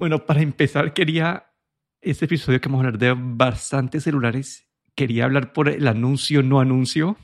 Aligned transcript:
Bueno, 0.00 0.24
para 0.24 0.40
empezar, 0.40 0.94
quería, 0.94 1.52
este 2.00 2.24
episodio 2.24 2.58
que 2.58 2.70
vamos 2.70 2.84
a 2.84 2.86
hablar 2.86 2.98
de 2.98 3.14
bastantes 3.14 4.04
celulares, 4.04 4.66
quería 4.94 5.26
hablar 5.26 5.52
por 5.52 5.68
el 5.68 5.86
anuncio, 5.86 6.42
no 6.42 6.58
anuncio. 6.58 7.18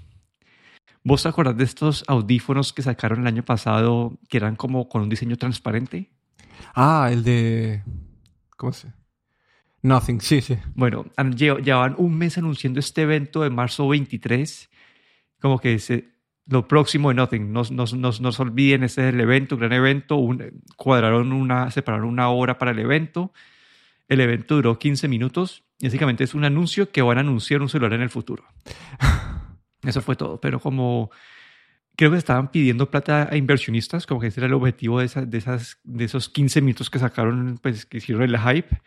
¿Vos 1.02 1.24
acordás 1.24 1.56
de 1.56 1.64
estos 1.64 2.04
audífonos 2.06 2.74
que 2.74 2.82
sacaron 2.82 3.22
el 3.22 3.28
año 3.28 3.46
pasado 3.46 4.18
que 4.28 4.36
eran 4.36 4.56
como 4.56 4.90
con 4.90 5.00
un 5.00 5.08
diseño 5.08 5.38
transparente? 5.38 6.10
Ah, 6.74 7.08
el 7.10 7.24
de... 7.24 7.82
¿Cómo 8.58 8.74
se 8.74 8.92
Nothing, 9.80 10.20
sí, 10.20 10.42
sí. 10.42 10.58
Bueno, 10.74 11.06
llevaban 11.34 11.94
un 11.96 12.18
mes 12.18 12.36
anunciando 12.36 12.78
este 12.78 13.02
evento 13.02 13.40
de 13.40 13.48
marzo 13.48 13.88
23, 13.88 14.68
como 15.40 15.60
que 15.60 15.78
se, 15.78 16.15
lo 16.46 16.68
próximo 16.68 17.08
de 17.08 17.16
Nothing, 17.16 17.52
no, 17.52 17.62
no, 17.70 17.84
no, 17.86 18.10
no 18.20 18.32
se 18.32 18.42
olviden, 18.42 18.84
ese 18.84 19.08
es 19.08 19.14
el 19.14 19.20
evento, 19.20 19.56
un 19.56 19.60
gran 19.60 19.72
evento, 19.72 20.16
un, 20.16 20.62
cuadraron 20.76 21.32
una, 21.32 21.70
separaron 21.70 22.08
una 22.08 22.28
hora 22.28 22.58
para 22.58 22.70
el 22.70 22.78
evento, 22.78 23.32
el 24.08 24.20
evento 24.20 24.54
duró 24.54 24.78
15 24.78 25.08
minutos, 25.08 25.64
básicamente 25.82 26.24
es 26.24 26.34
un 26.34 26.44
anuncio 26.44 26.90
que 26.90 27.02
van 27.02 27.18
a 27.18 27.22
anunciar 27.22 27.62
un 27.62 27.68
celular 27.68 27.92
en 27.94 28.02
el 28.02 28.10
futuro. 28.10 28.44
Eso 29.82 30.00
fue 30.02 30.16
todo, 30.16 30.40
pero 30.40 30.60
como 30.60 31.10
creo 31.96 32.10
que 32.12 32.18
estaban 32.18 32.50
pidiendo 32.50 32.90
plata 32.90 33.28
a 33.30 33.36
inversionistas, 33.36 34.06
como 34.06 34.20
que 34.20 34.28
ese 34.28 34.40
era 34.40 34.46
el 34.46 34.54
objetivo 34.54 35.00
de, 35.00 35.06
esas, 35.06 35.30
de, 35.30 35.38
esas, 35.38 35.78
de 35.82 36.04
esos 36.04 36.28
15 36.28 36.60
minutos 36.60 36.90
que 36.90 36.98
sacaron, 36.98 37.58
pues 37.62 37.86
que 37.86 37.98
hicieron 37.98 38.22
el 38.22 38.38
hype. 38.38 38.80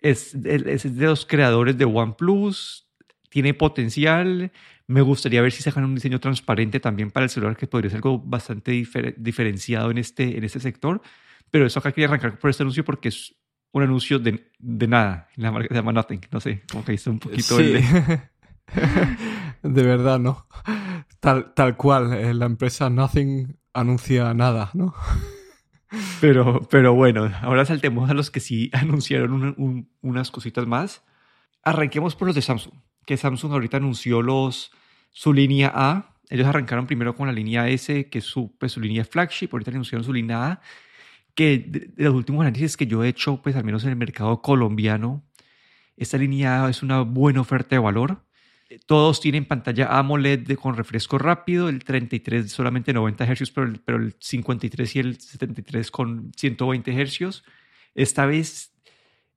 Es, 0.00 0.34
es 0.34 0.96
de 0.96 1.06
los 1.06 1.26
creadores 1.26 1.76
de 1.76 1.84
OnePlus, 1.84 2.85
tiene 3.28 3.54
potencial. 3.54 4.52
Me 4.86 5.00
gustaría 5.00 5.42
ver 5.42 5.52
si 5.52 5.62
sacan 5.62 5.84
un 5.84 5.94
diseño 5.94 6.20
transparente 6.20 6.80
también 6.80 7.10
para 7.10 7.24
el 7.24 7.30
celular, 7.30 7.56
que 7.56 7.66
podría 7.66 7.90
ser 7.90 7.98
algo 7.98 8.18
bastante 8.18 8.72
diferenciado 9.16 9.90
en 9.90 9.98
este, 9.98 10.36
en 10.36 10.44
este 10.44 10.60
sector. 10.60 11.02
Pero 11.50 11.66
eso 11.66 11.78
acá 11.78 11.92
quería 11.92 12.08
arrancar 12.08 12.38
por 12.38 12.50
este 12.50 12.62
anuncio 12.62 12.84
porque 12.84 13.08
es 13.08 13.34
un 13.72 13.82
anuncio 13.82 14.18
de, 14.18 14.50
de 14.58 14.88
nada. 14.88 15.28
La 15.36 15.50
marca 15.50 15.68
se 15.68 15.74
llama 15.74 15.92
Nothing. 15.92 16.20
No 16.30 16.40
sé, 16.40 16.62
como 16.70 16.84
que 16.84 16.94
hizo 16.94 17.10
un 17.10 17.18
poquito 17.18 17.58
sí. 17.58 17.74
de 19.62 19.82
verdad, 19.82 20.18
¿no? 20.18 20.46
Tal, 21.20 21.54
tal 21.54 21.76
cual. 21.76 22.12
Eh, 22.12 22.34
la 22.34 22.46
empresa 22.46 22.90
Nothing 22.90 23.56
anuncia 23.72 24.32
nada, 24.34 24.70
¿no? 24.74 24.94
Pero, 26.20 26.62
pero 26.68 26.94
bueno, 26.94 27.30
ahora 27.42 27.64
saltemos 27.64 28.10
a 28.10 28.14
los 28.14 28.30
que 28.30 28.40
sí 28.40 28.70
anunciaron 28.74 29.88
unas 30.00 30.30
cositas 30.30 30.66
más. 30.66 31.04
Arranquemos 31.62 32.16
por 32.16 32.26
los 32.26 32.34
de 32.34 32.42
Samsung, 32.42 32.74
que 33.06 33.16
Samsung 33.16 33.52
ahorita 33.52 33.78
anunció 33.78 34.20
los, 34.20 34.72
su 35.12 35.32
línea 35.32 35.72
A. 35.74 36.14
Ellos 36.28 36.46
arrancaron 36.46 36.86
primero 36.86 37.14
con 37.14 37.28
la 37.28 37.32
línea 37.32 37.68
S, 37.68 38.10
que 38.10 38.18
es 38.18 38.24
su, 38.24 38.54
pues, 38.58 38.72
su 38.72 38.80
línea 38.80 39.04
flagship. 39.04 39.48
Ahorita 39.52 39.70
anunciaron 39.70 40.04
su 40.04 40.12
línea 40.12 40.46
A, 40.46 40.60
que 41.34 41.58
de, 41.66 41.90
los 41.96 42.14
últimos 42.14 42.42
análisis 42.42 42.76
que 42.76 42.86
yo 42.86 43.04
he 43.04 43.08
hecho, 43.08 43.40
pues 43.40 43.56
al 43.56 43.64
menos 43.64 43.84
en 43.84 43.90
el 43.90 43.96
mercado 43.96 44.42
colombiano, 44.42 45.24
esta 45.96 46.18
línea 46.18 46.64
A 46.64 46.70
es 46.70 46.82
una 46.82 47.02
buena 47.02 47.40
oferta 47.40 47.76
de 47.76 47.78
valor. 47.78 48.24
Todos 48.86 49.20
tienen 49.20 49.44
pantalla 49.44 49.96
AMOLED 49.96 50.56
con 50.56 50.76
refresco 50.76 51.18
rápido, 51.18 51.68
el 51.68 51.84
33 51.84 52.50
solamente 52.50 52.92
90 52.92 53.24
Hz, 53.24 53.50
pero 53.52 53.68
el, 53.68 53.80
pero 53.80 53.98
el 53.98 54.16
53 54.18 54.96
y 54.96 54.98
el 54.98 55.20
73 55.20 55.90
con 55.92 56.32
120 56.36 57.06
Hz. 57.06 57.44
Esta 57.94 58.26
vez, 58.26 58.72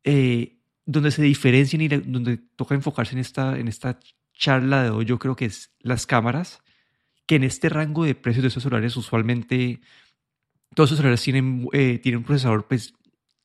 eh, 0.04 0.58
donde 0.92 1.12
se 1.12 1.22
diferencian 1.22 1.84
y 1.84 1.88
donde 1.88 2.38
toca 2.56 2.73
enfocarse 2.73 3.14
en 3.14 3.20
esta, 3.20 3.59
en 3.59 3.68
esta 3.68 4.00
charla 4.34 4.82
de 4.84 4.90
hoy, 4.90 5.06
yo 5.06 5.20
creo 5.20 5.36
que 5.36 5.45
es 5.45 5.72
las 5.82 6.08
cámaras, 6.08 6.64
que 7.28 7.36
en 7.36 7.44
este 7.44 7.70
rango 7.70 8.06
de 8.06 8.16
precios 8.16 8.42
de 8.42 8.48
estos 8.48 8.64
celulares 8.64 8.98
usualmente 8.98 9.82
todos 10.73 10.90
esos 10.90 10.98
celulares 10.98 11.22
tienen, 11.22 11.67
eh, 11.73 12.00
tienen 12.00 12.20
un 12.20 12.23
procesador 12.23 12.67
pues, 12.67 12.95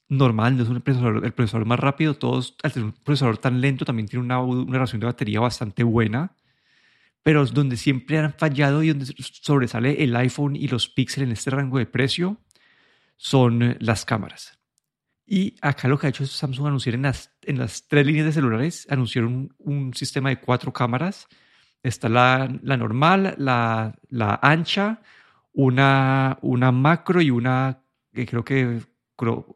normal, 0.08 0.56
no 0.56 0.62
es 0.62 0.70
un 0.70 0.80
procesador, 0.80 1.22
el 1.22 1.34
procesador 1.34 1.66
más 1.66 1.78
rápido, 1.78 2.14
todos, 2.14 2.56
al 2.62 2.72
tener 2.72 2.86
un 2.86 2.92
procesador 2.92 3.36
tan 3.36 3.60
lento, 3.60 3.84
también 3.84 4.08
tiene 4.08 4.24
una, 4.24 4.40
una 4.40 4.72
relación 4.72 5.00
de 5.00 5.06
batería 5.06 5.40
bastante 5.40 5.82
buena, 5.82 6.34
pero 7.22 7.44
donde 7.44 7.76
siempre 7.76 8.18
han 8.18 8.32
fallado 8.32 8.82
y 8.82 8.88
donde 8.88 9.04
sobresale 9.18 10.02
el 10.02 10.16
iPhone 10.16 10.56
y 10.56 10.68
los 10.68 10.88
Pixel 10.88 11.24
en 11.24 11.32
este 11.32 11.50
rango 11.50 11.76
de 11.76 11.84
precio 11.84 12.38
son 13.18 13.76
las 13.80 14.06
cámaras. 14.06 14.58
Y 15.26 15.56
acá 15.62 15.88
lo 15.88 15.98
que 15.98 16.06
ha 16.06 16.10
hecho 16.10 16.26
Samsung 16.26 16.66
anunciar 16.66 16.94
en 16.94 17.02
las, 17.02 17.33
en 17.46 17.58
las 17.58 17.86
tres 17.88 18.06
líneas 18.06 18.26
de 18.26 18.32
celulares, 18.32 18.86
anunciaron 18.90 19.34
un, 19.34 19.54
un 19.58 19.94
sistema 19.94 20.28
de 20.30 20.40
cuatro 20.40 20.72
cámaras. 20.72 21.28
Está 21.82 22.08
la, 22.08 22.48
la 22.62 22.76
normal, 22.76 23.34
la, 23.38 23.94
la 24.08 24.38
ancha, 24.42 25.02
una, 25.52 26.38
una 26.40 26.72
macro 26.72 27.20
y 27.20 27.30
una 27.30 27.82
que 28.12 28.26
creo 28.26 28.44
que 28.44 28.80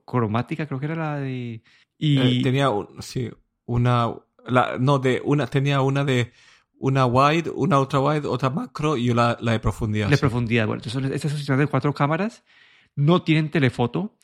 cromática, 0.04 0.66
creo 0.66 0.78
que 0.78 0.86
era 0.86 0.94
la 0.94 1.16
de... 1.16 1.62
Y... 1.96 2.18
Eh, 2.18 2.42
tenía, 2.42 2.68
sí, 3.00 3.30
una... 3.66 4.12
La, 4.46 4.76
no, 4.78 4.98
de 4.98 5.20
una, 5.24 5.46
tenía 5.46 5.80
una 5.80 6.04
de 6.04 6.32
una 6.78 7.06
wide, 7.06 7.50
una 7.50 7.80
ultra 7.80 8.00
wide, 8.00 8.26
otra 8.26 8.50
macro 8.50 8.96
y 8.96 9.12
la, 9.12 9.36
la 9.40 9.52
de 9.52 9.60
profundidad. 9.60 10.08
De 10.08 10.16
profundidad, 10.16 10.66
bueno, 10.66 10.82
entonces 10.82 11.10
estas 11.12 11.32
son 11.32 11.58
de 11.58 11.66
cuatro 11.66 11.92
cámaras, 11.92 12.44
no 12.94 13.22
tienen 13.22 13.50
telefoto 13.50 14.16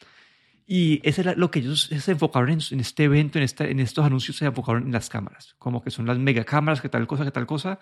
y 0.67 1.01
eso 1.09 1.21
era 1.21 1.35
lo 1.35 1.51
que 1.51 1.59
ellos 1.61 1.91
se 1.91 2.13
enfocaron 2.13 2.51
en, 2.51 2.61
en 2.71 2.81
este 2.81 3.05
evento, 3.05 3.39
en, 3.39 3.45
esta, 3.45 3.67
en 3.67 3.81
estos 3.81 4.05
anuncios 4.05 4.37
se 4.37 4.47
enfocaron 4.47 4.85
en 4.87 4.93
las 4.93 5.09
cámaras, 5.09 5.55
como 5.59 5.83
que 5.83 5.91
son 5.91 6.07
las 6.07 6.19
mega 6.19 6.45
cámaras, 6.45 6.81
que 6.81 6.89
tal 6.89 7.07
cosa, 7.07 7.25
que 7.25 7.31
tal 7.31 7.47
cosa. 7.47 7.79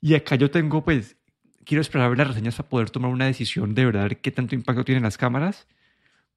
Y 0.00 0.14
acá 0.14 0.36
yo 0.36 0.50
tengo, 0.50 0.84
pues, 0.84 1.16
quiero 1.64 1.82
esperar 1.82 2.06
a 2.06 2.08
ver 2.10 2.18
las 2.18 2.28
reseñas 2.28 2.56
para 2.56 2.68
poder 2.68 2.90
tomar 2.90 3.10
una 3.10 3.26
decisión 3.26 3.74
de 3.74 3.84
verdad 3.84 4.10
qué 4.22 4.30
tanto 4.30 4.54
impacto 4.54 4.84
tienen 4.84 5.02
las 5.02 5.18
cámaras 5.18 5.66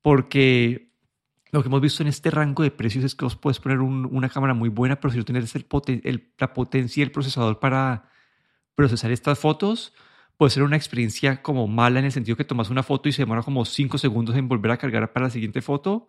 porque 0.01 0.91
lo 1.51 1.61
que 1.61 1.67
hemos 1.67 1.81
visto 1.81 2.03
en 2.03 2.09
este 2.09 2.31
rango 2.31 2.63
de 2.63 2.71
precios 2.71 3.03
es 3.03 3.15
que 3.15 3.25
vos 3.25 3.35
puedes 3.35 3.59
poner 3.59 3.79
una 3.79 4.29
cámara 4.29 4.53
muy 4.53 4.69
buena, 4.69 4.99
pero 4.99 5.11
si 5.11 5.17
no 5.17 5.25
tienes 5.25 5.53
el, 5.55 6.31
la 6.37 6.53
potencia 6.53 7.01
y 7.01 7.03
el 7.03 7.11
procesador 7.11 7.59
para 7.59 8.09
procesar 8.75 9.11
estas 9.11 9.37
fotos, 9.37 9.93
puede 10.41 10.49
ser 10.49 10.63
una 10.63 10.75
experiencia 10.75 11.43
como 11.43 11.67
mala 11.67 11.99
en 11.99 12.05
el 12.05 12.11
sentido 12.11 12.35
que 12.35 12.43
tomas 12.43 12.71
una 12.71 12.81
foto 12.81 13.07
y 13.07 13.11
se 13.11 13.21
demora 13.21 13.43
como 13.43 13.63
5 13.63 13.99
segundos 13.99 14.35
en 14.35 14.47
volver 14.47 14.71
a 14.71 14.77
cargar 14.77 15.13
para 15.13 15.27
la 15.27 15.29
siguiente 15.29 15.61
foto, 15.61 16.07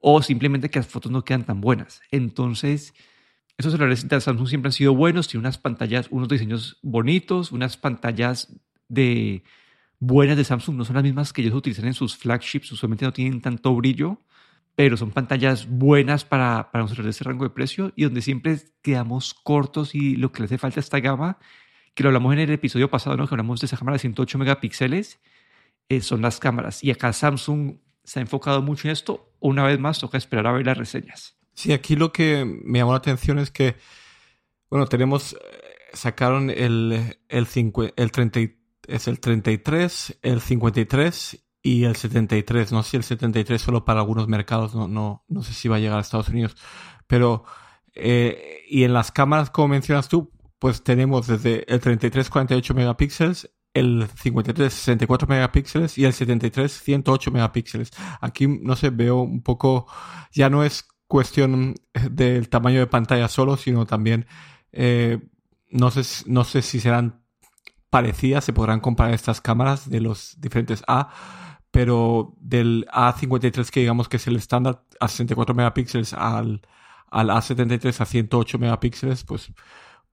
o 0.00 0.22
simplemente 0.22 0.70
que 0.70 0.78
las 0.78 0.86
fotos 0.86 1.10
no 1.10 1.24
quedan 1.24 1.42
tan 1.42 1.60
buenas. 1.60 2.00
Entonces, 2.12 2.94
esos 3.58 3.72
celulares 3.72 4.08
de 4.08 4.20
Samsung 4.20 4.46
siempre 4.46 4.68
han 4.68 4.74
sido 4.74 4.94
buenos, 4.94 5.26
tienen 5.26 5.46
unas 5.46 5.58
pantallas, 5.58 6.06
unos 6.12 6.28
diseños 6.28 6.78
bonitos, 6.82 7.50
unas 7.50 7.76
pantallas 7.76 8.54
de 8.86 9.42
buenas 9.98 10.36
de 10.36 10.44
Samsung 10.44 10.76
no 10.76 10.84
son 10.84 10.94
las 10.94 11.02
mismas 11.02 11.32
que 11.32 11.42
ellos 11.42 11.54
utilizan 11.56 11.86
en 11.86 11.94
sus 11.94 12.16
flagships, 12.16 12.70
usualmente 12.70 13.04
no 13.04 13.12
tienen 13.12 13.40
tanto 13.40 13.74
brillo, 13.74 14.20
pero 14.76 14.96
son 14.96 15.10
pantallas 15.10 15.68
buenas 15.68 16.24
para, 16.24 16.70
para 16.70 16.84
nosotros 16.84 17.06
de 17.06 17.10
ese 17.10 17.24
rango 17.24 17.42
de 17.42 17.50
precio 17.50 17.92
y 17.96 18.04
donde 18.04 18.22
siempre 18.22 18.56
quedamos 18.82 19.34
cortos 19.34 19.96
y 19.96 20.14
lo 20.14 20.30
que 20.30 20.42
le 20.42 20.44
hace 20.44 20.58
falta 20.58 20.78
a 20.78 20.82
esta 20.82 21.00
gama, 21.00 21.38
que 21.94 22.02
lo 22.02 22.08
hablamos 22.08 22.32
en 22.32 22.40
el 22.40 22.50
episodio 22.50 22.90
pasado, 22.90 23.16
¿no? 23.16 23.26
que 23.26 23.34
hablamos 23.34 23.60
de 23.60 23.66
esa 23.66 23.76
cámara 23.76 23.94
de 23.94 24.00
108 24.00 24.38
megapíxeles, 24.38 25.20
eh, 25.88 26.00
son 26.00 26.22
las 26.22 26.40
cámaras. 26.40 26.82
Y 26.82 26.90
acá 26.90 27.12
Samsung 27.12 27.76
se 28.02 28.18
ha 28.18 28.22
enfocado 28.22 28.62
mucho 28.62 28.88
en 28.88 28.92
esto. 28.92 29.32
Una 29.40 29.64
vez 29.64 29.78
más, 29.78 30.00
toca 30.00 30.18
esperar 30.18 30.46
a 30.46 30.52
ver 30.52 30.66
las 30.66 30.76
reseñas. 30.76 31.36
Sí, 31.52 31.72
aquí 31.72 31.96
lo 31.96 32.12
que 32.12 32.44
me 32.44 32.78
llamó 32.78 32.92
la 32.92 32.98
atención 32.98 33.38
es 33.38 33.50
que, 33.50 33.76
bueno, 34.68 34.86
tenemos, 34.86 35.34
eh, 35.34 35.36
sacaron 35.92 36.50
el, 36.50 37.16
el, 37.28 37.46
5, 37.46 37.84
el 37.96 38.10
33 38.10 38.64
es 38.88 39.08
el 39.08 39.20
33, 39.20 40.18
el 40.22 40.40
53 40.40 41.44
y 41.62 41.84
el 41.84 41.96
73. 41.96 42.72
No 42.72 42.82
sé 42.82 42.90
si 42.90 42.96
el 42.96 43.04
73 43.04 43.60
solo 43.60 43.84
para 43.84 44.00
algunos 44.00 44.28
mercados, 44.28 44.74
no, 44.74 44.88
no, 44.88 45.24
no 45.28 45.42
sé 45.42 45.52
si 45.54 45.68
va 45.68 45.76
a 45.76 45.80
llegar 45.80 45.98
a 45.98 46.02
Estados 46.02 46.28
Unidos. 46.28 46.56
Pero, 47.06 47.44
eh, 47.94 48.62
y 48.68 48.84
en 48.84 48.92
las 48.92 49.12
cámaras, 49.12 49.50
como 49.50 49.68
mencionas 49.68 50.08
tú, 50.08 50.30
pues 50.64 50.82
tenemos 50.82 51.26
desde 51.26 51.70
el 51.70 51.78
33 51.78 52.30
48 52.30 52.72
megapíxeles, 52.72 53.50
el 53.74 54.08
53 54.16 54.72
64 54.72 55.28
megapíxeles 55.28 55.98
y 55.98 56.06
el 56.06 56.14
73 56.14 56.72
108 56.72 57.30
megapíxeles. 57.32 57.90
Aquí, 58.22 58.48
no 58.48 58.74
sé, 58.74 58.88
veo 58.88 59.18
un 59.18 59.42
poco, 59.42 59.86
ya 60.32 60.48
no 60.48 60.64
es 60.64 60.88
cuestión 61.06 61.74
del 62.10 62.48
tamaño 62.48 62.78
de 62.78 62.86
pantalla 62.86 63.28
solo, 63.28 63.58
sino 63.58 63.84
también, 63.84 64.26
eh, 64.72 65.18
no 65.68 65.90
sé, 65.90 66.24
no 66.30 66.44
sé 66.44 66.62
si 66.62 66.80
serán 66.80 67.22
parecidas, 67.90 68.44
se 68.44 68.54
podrán 68.54 68.80
comparar 68.80 69.12
estas 69.12 69.42
cámaras 69.42 69.90
de 69.90 70.00
los 70.00 70.40
diferentes 70.40 70.82
A, 70.88 71.10
pero 71.72 72.36
del 72.40 72.86
A53 72.90 73.68
que 73.68 73.80
digamos 73.80 74.08
que 74.08 74.16
es 74.16 74.26
el 74.28 74.36
estándar 74.36 74.82
a 74.98 75.08
64 75.08 75.54
megapíxeles 75.54 76.14
al, 76.14 76.62
al 77.10 77.28
A73 77.28 78.00
a 78.00 78.06
108 78.06 78.58
megapíxeles, 78.58 79.24
pues 79.24 79.52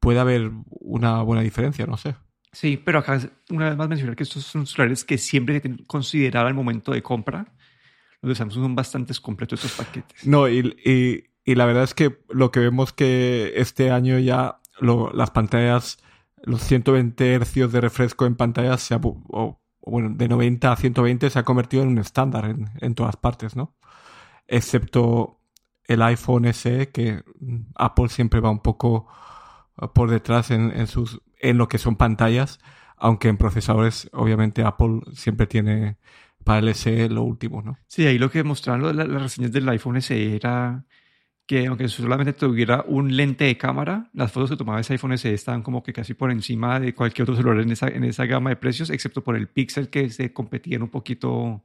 puede 0.02 0.20
haber 0.20 0.52
una 0.66 1.22
buena 1.22 1.42
diferencia, 1.42 1.86
no 1.86 1.96
sé. 1.96 2.16
Sí, 2.52 2.76
pero 2.76 3.00
acá 3.00 3.18
una 3.50 3.70
vez 3.70 3.78
más 3.78 3.88
mencionar 3.88 4.18
que 4.18 4.24
estos 4.24 4.44
son 4.44 4.68
celulares 4.68 5.06
que 5.06 5.18
siempre 5.18 5.56
hay 5.56 5.62
que 5.62 5.86
considerar 5.86 6.46
al 6.46 6.54
momento 6.54 6.92
de 6.92 7.02
compra. 7.02 7.54
Los 8.22 8.32
de 8.32 8.36
Samsung 8.36 8.64
son 8.66 8.76
bastante 8.76 9.14
completos 9.22 9.64
estos 9.64 9.86
paquetes. 9.86 10.28
No, 10.28 10.50
y, 10.50 10.76
y, 10.84 11.24
y, 11.50 11.56
la 11.56 11.66
verdad 11.66 11.84
es 11.84 11.94
que 11.94 12.20
lo 12.30 12.52
que 12.52 12.60
vemos 12.60 12.92
que 12.92 13.54
este 13.56 13.90
año 13.90 14.20
ya 14.20 14.60
lo, 14.82 15.12
las 15.14 15.32
pantallas 15.32 15.98
los 16.44 16.62
120 16.62 17.34
hercios 17.34 17.72
de 17.72 17.80
refresco 17.80 18.26
en 18.26 18.36
pantalla, 18.36 18.78
se 18.78 18.96
o, 19.00 19.62
bueno, 19.82 20.10
de 20.10 20.28
90 20.28 20.72
a 20.72 20.76
120 20.76 21.30
se 21.30 21.40
ha 21.40 21.44
convertido 21.44 21.84
en 21.84 21.90
un 21.90 21.98
estándar 22.00 22.46
en, 22.46 22.70
en 22.82 22.96
todas 22.96 23.16
partes, 23.16 23.56
¿no? 23.56 23.76
excepto 24.52 25.40
el 25.86 26.02
iPhone 26.04 26.46
SE, 26.54 26.90
que 26.92 27.24
Apple 27.76 28.10
siempre 28.10 28.40
va 28.40 28.52
un 28.52 28.60
poco 28.60 29.08
por 29.94 30.10
detrás 30.10 30.52
en, 30.52 30.72
en, 30.72 30.88
sus, 30.88 31.22
en 31.40 31.58
lo 31.58 31.68
que 31.68 31.78
son 31.78 31.96
pantallas, 31.96 32.60
aunque 32.98 33.28
en 33.28 33.38
procesadores, 33.38 34.10
obviamente, 34.14 34.64
Apple 34.64 35.02
siempre 35.14 35.48
tiene 35.48 35.98
para 36.44 36.60
el 36.60 36.76
SE 36.76 37.10
lo 37.10 37.24
último, 37.24 37.62
¿no? 37.62 37.78
Sí, 37.88 38.06
ahí 38.06 38.18
lo 38.18 38.30
que 38.30 38.44
mostraron 38.44 38.96
las, 38.96 39.08
las 39.08 39.22
reseñas 39.22 39.52
del 39.52 39.68
iPhone 39.70 40.02
SE 40.02 40.36
era 40.36 40.86
que 41.46 41.68
aunque 41.68 41.88
solamente 41.88 42.34
tuviera 42.34 42.84
un 42.88 43.16
lente 43.16 43.44
de 43.46 43.58
cámara, 43.58 44.10
las 44.14 44.32
fotos 44.32 44.52
que 44.52 44.56
tomaba 44.56 44.80
ese 44.80 44.94
iPhone 44.94 45.18
SE 45.18 45.34
estaban 45.34 45.64
como 45.64 45.84
que 45.84 45.92
casi 45.92 46.14
por 46.14 46.32
encima 46.32 46.80
de 46.80 46.96
cualquier 46.96 47.24
otro 47.24 47.36
celular 47.36 47.60
en 47.62 47.72
esa, 47.72 47.88
en 47.88 48.04
esa 48.04 48.26
gama 48.26 48.52
de 48.52 48.56
precios, 48.56 48.90
excepto 48.90 49.24
por 49.24 49.36
el 49.36 49.48
Pixel 49.50 49.90
que 49.90 50.10
se 50.10 50.32
competían 50.32 50.82
un 50.82 50.90
poquito, 50.90 51.64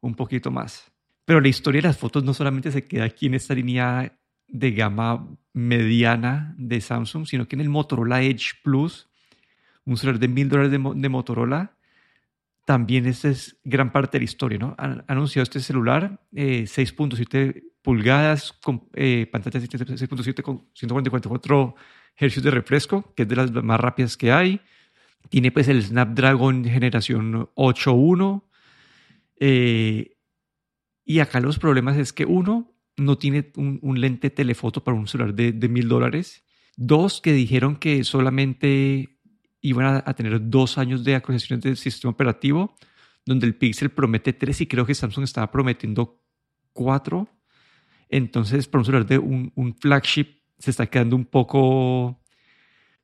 un 0.00 0.14
poquito 0.14 0.50
más. 0.50 0.92
Pero 1.24 1.40
la 1.40 1.48
historia 1.48 1.80
de 1.80 1.88
las 1.88 1.96
fotos 1.96 2.24
no 2.24 2.34
solamente 2.34 2.70
se 2.72 2.84
queda 2.84 3.04
aquí 3.04 3.26
en 3.26 3.34
esta 3.34 3.54
línea 3.54 4.19
de 4.52 4.72
gama 4.72 5.28
mediana 5.52 6.54
de 6.58 6.80
Samsung, 6.80 7.26
sino 7.26 7.46
que 7.48 7.56
en 7.56 7.60
el 7.60 7.68
Motorola 7.68 8.22
Edge 8.22 8.52
Plus, 8.62 9.08
un 9.84 9.96
celular 9.96 10.20
de 10.20 10.28
mil 10.28 10.48
dólares 10.48 10.70
de, 10.70 11.08
Motorola, 11.08 11.76
también 12.64 13.06
esta 13.06 13.28
es 13.28 13.56
gran 13.64 13.90
parte 13.90 14.18
de 14.18 14.20
la 14.20 14.24
historia, 14.24 14.58
¿no? 14.58 14.74
Han 14.78 15.04
anunciado 15.08 15.42
este 15.42 15.60
celular, 15.60 16.20
eh, 16.34 16.62
6.7 16.64 17.64
pulgadas, 17.82 18.52
con 18.52 18.88
eh, 18.94 19.28
pantalla 19.30 19.58
6.7 19.58 20.42
con 20.42 20.66
144 20.74 21.74
Hz 22.16 22.42
de 22.42 22.50
refresco, 22.50 23.12
que 23.14 23.22
es 23.22 23.28
de 23.28 23.36
las 23.36 23.50
más 23.52 23.80
rápidas 23.80 24.16
que 24.16 24.30
hay. 24.30 24.60
Tiene 25.28 25.50
pues 25.50 25.68
el 25.68 25.82
Snapdragon 25.82 26.64
generación 26.64 27.48
8.1. 27.54 28.42
Eh, 29.40 30.16
y 31.04 31.18
acá 31.20 31.40
los 31.40 31.58
problemas 31.58 31.96
es 31.96 32.12
que 32.12 32.24
uno, 32.24 32.69
no 33.00 33.18
tiene 33.18 33.50
un, 33.56 34.00
lente 34.00 34.30
telefoto 34.30 34.84
para 34.84 34.96
un 34.96 35.08
celular 35.08 35.34
de, 35.34 35.68
mil 35.68 35.88
dólares. 35.88 36.44
Dos, 36.76 37.20
que 37.20 37.32
dijeron 37.32 37.76
que 37.76 38.04
solamente 38.04 39.18
iban 39.62 40.02
a, 40.04 40.14
tener 40.14 40.50
dos 40.50 40.78
años 40.78 41.02
de 41.02 41.14
actualizaciones 41.14 41.64
del 41.64 41.76
sistema 41.76 42.12
operativo, 42.12 42.76
donde 43.24 43.46
el 43.46 43.54
Pixel 43.54 43.90
promete 43.90 44.32
tres 44.32 44.60
y 44.60 44.66
creo 44.66 44.86
que 44.86 44.94
Samsung 44.94 45.24
estaba 45.24 45.50
prometiendo 45.50 46.22
cuatro. 46.72 47.28
Entonces, 48.08 48.68
para 48.68 48.80
un 48.80 48.84
celular 48.84 49.06
de 49.06 49.18
un, 49.18 49.52
un, 49.54 49.74
flagship 49.74 50.26
se 50.58 50.70
está 50.70 50.86
quedando 50.86 51.16
un 51.16 51.24
poco, 51.24 52.20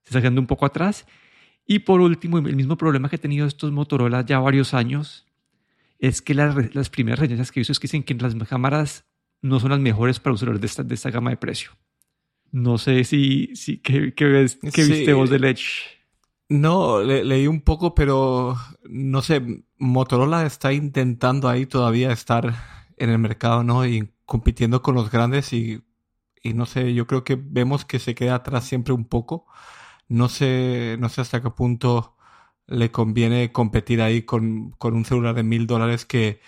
se 0.02 0.10
está 0.10 0.20
quedando 0.20 0.40
un 0.40 0.46
poco 0.46 0.66
atrás. 0.66 1.06
Y 1.66 1.81
por 1.81 2.00
último, 2.00 2.38
el 2.38 2.56
mismo 2.56 2.76
problema 2.76 3.08
que 3.08 3.16
he 3.16 3.19
tenido 3.19 3.46
estos 3.46 3.72
Motorola 3.72 4.25
ya 4.25 4.38
varios 4.38 4.75
años 4.75 5.26
es 5.98 6.20
que 6.20 6.34
las, 6.34 6.75
las 6.75 6.90
primeras 6.90 7.19
reseñas 7.19 7.50
que 7.50 7.60
he 7.60 7.62
visto 7.62 7.72
es 7.72 7.81
que 7.81 7.87
dicen 7.87 8.02
que 8.02 8.14
las 8.14 8.34
cámaras 8.34 9.06
no 9.42 9.60
son 9.60 9.70
las 9.70 9.80
mejores 9.80 10.20
para 10.20 10.36
celular 10.36 10.60
de 10.60 10.66
esta, 10.66 10.82
de 10.82 10.94
esta 10.94 11.10
gama 11.10 11.30
de 11.30 11.36
precio. 11.36 11.70
No 12.52 12.78
sé 12.78 13.04
si, 13.04 13.54
si 13.54 13.78
¿qué, 13.78 14.14
qué, 14.14 14.24
ves, 14.24 14.58
qué 14.72 14.84
sí. 14.84 14.92
viste 14.92 15.12
vos 15.12 15.30
del 15.30 15.44
Edge? 15.44 15.96
No, 16.48 17.02
le, 17.02 17.24
leí 17.24 17.46
un 17.46 17.60
poco, 17.60 17.94
pero 17.94 18.56
no 18.88 19.22
sé, 19.22 19.64
Motorola 19.78 20.46
está 20.46 20.72
intentando 20.72 21.48
ahí 21.48 21.66
todavía 21.66 22.12
estar 22.12 22.54
en 22.96 23.10
el 23.10 23.18
mercado, 23.18 23.64
¿no? 23.64 23.86
Y 23.86 24.10
compitiendo 24.24 24.82
con 24.82 24.94
los 24.94 25.10
grandes 25.10 25.52
y, 25.52 25.82
y 26.42 26.54
no 26.54 26.66
sé, 26.66 26.94
yo 26.94 27.06
creo 27.06 27.24
que 27.24 27.36
vemos 27.36 27.84
que 27.84 27.98
se 27.98 28.14
queda 28.14 28.36
atrás 28.36 28.64
siempre 28.64 28.94
un 28.94 29.04
poco. 29.06 29.46
No 30.08 30.28
sé, 30.28 30.96
no 31.00 31.08
sé 31.08 31.20
hasta 31.20 31.42
qué 31.42 31.50
punto 31.50 32.16
le 32.66 32.90
conviene 32.92 33.52
competir 33.52 34.02
ahí 34.02 34.22
con, 34.22 34.72
con 34.72 34.94
un 34.94 35.04
celular 35.04 35.34
de 35.34 35.42
mil 35.42 35.66
dólares 35.66 36.04
que, 36.06 36.40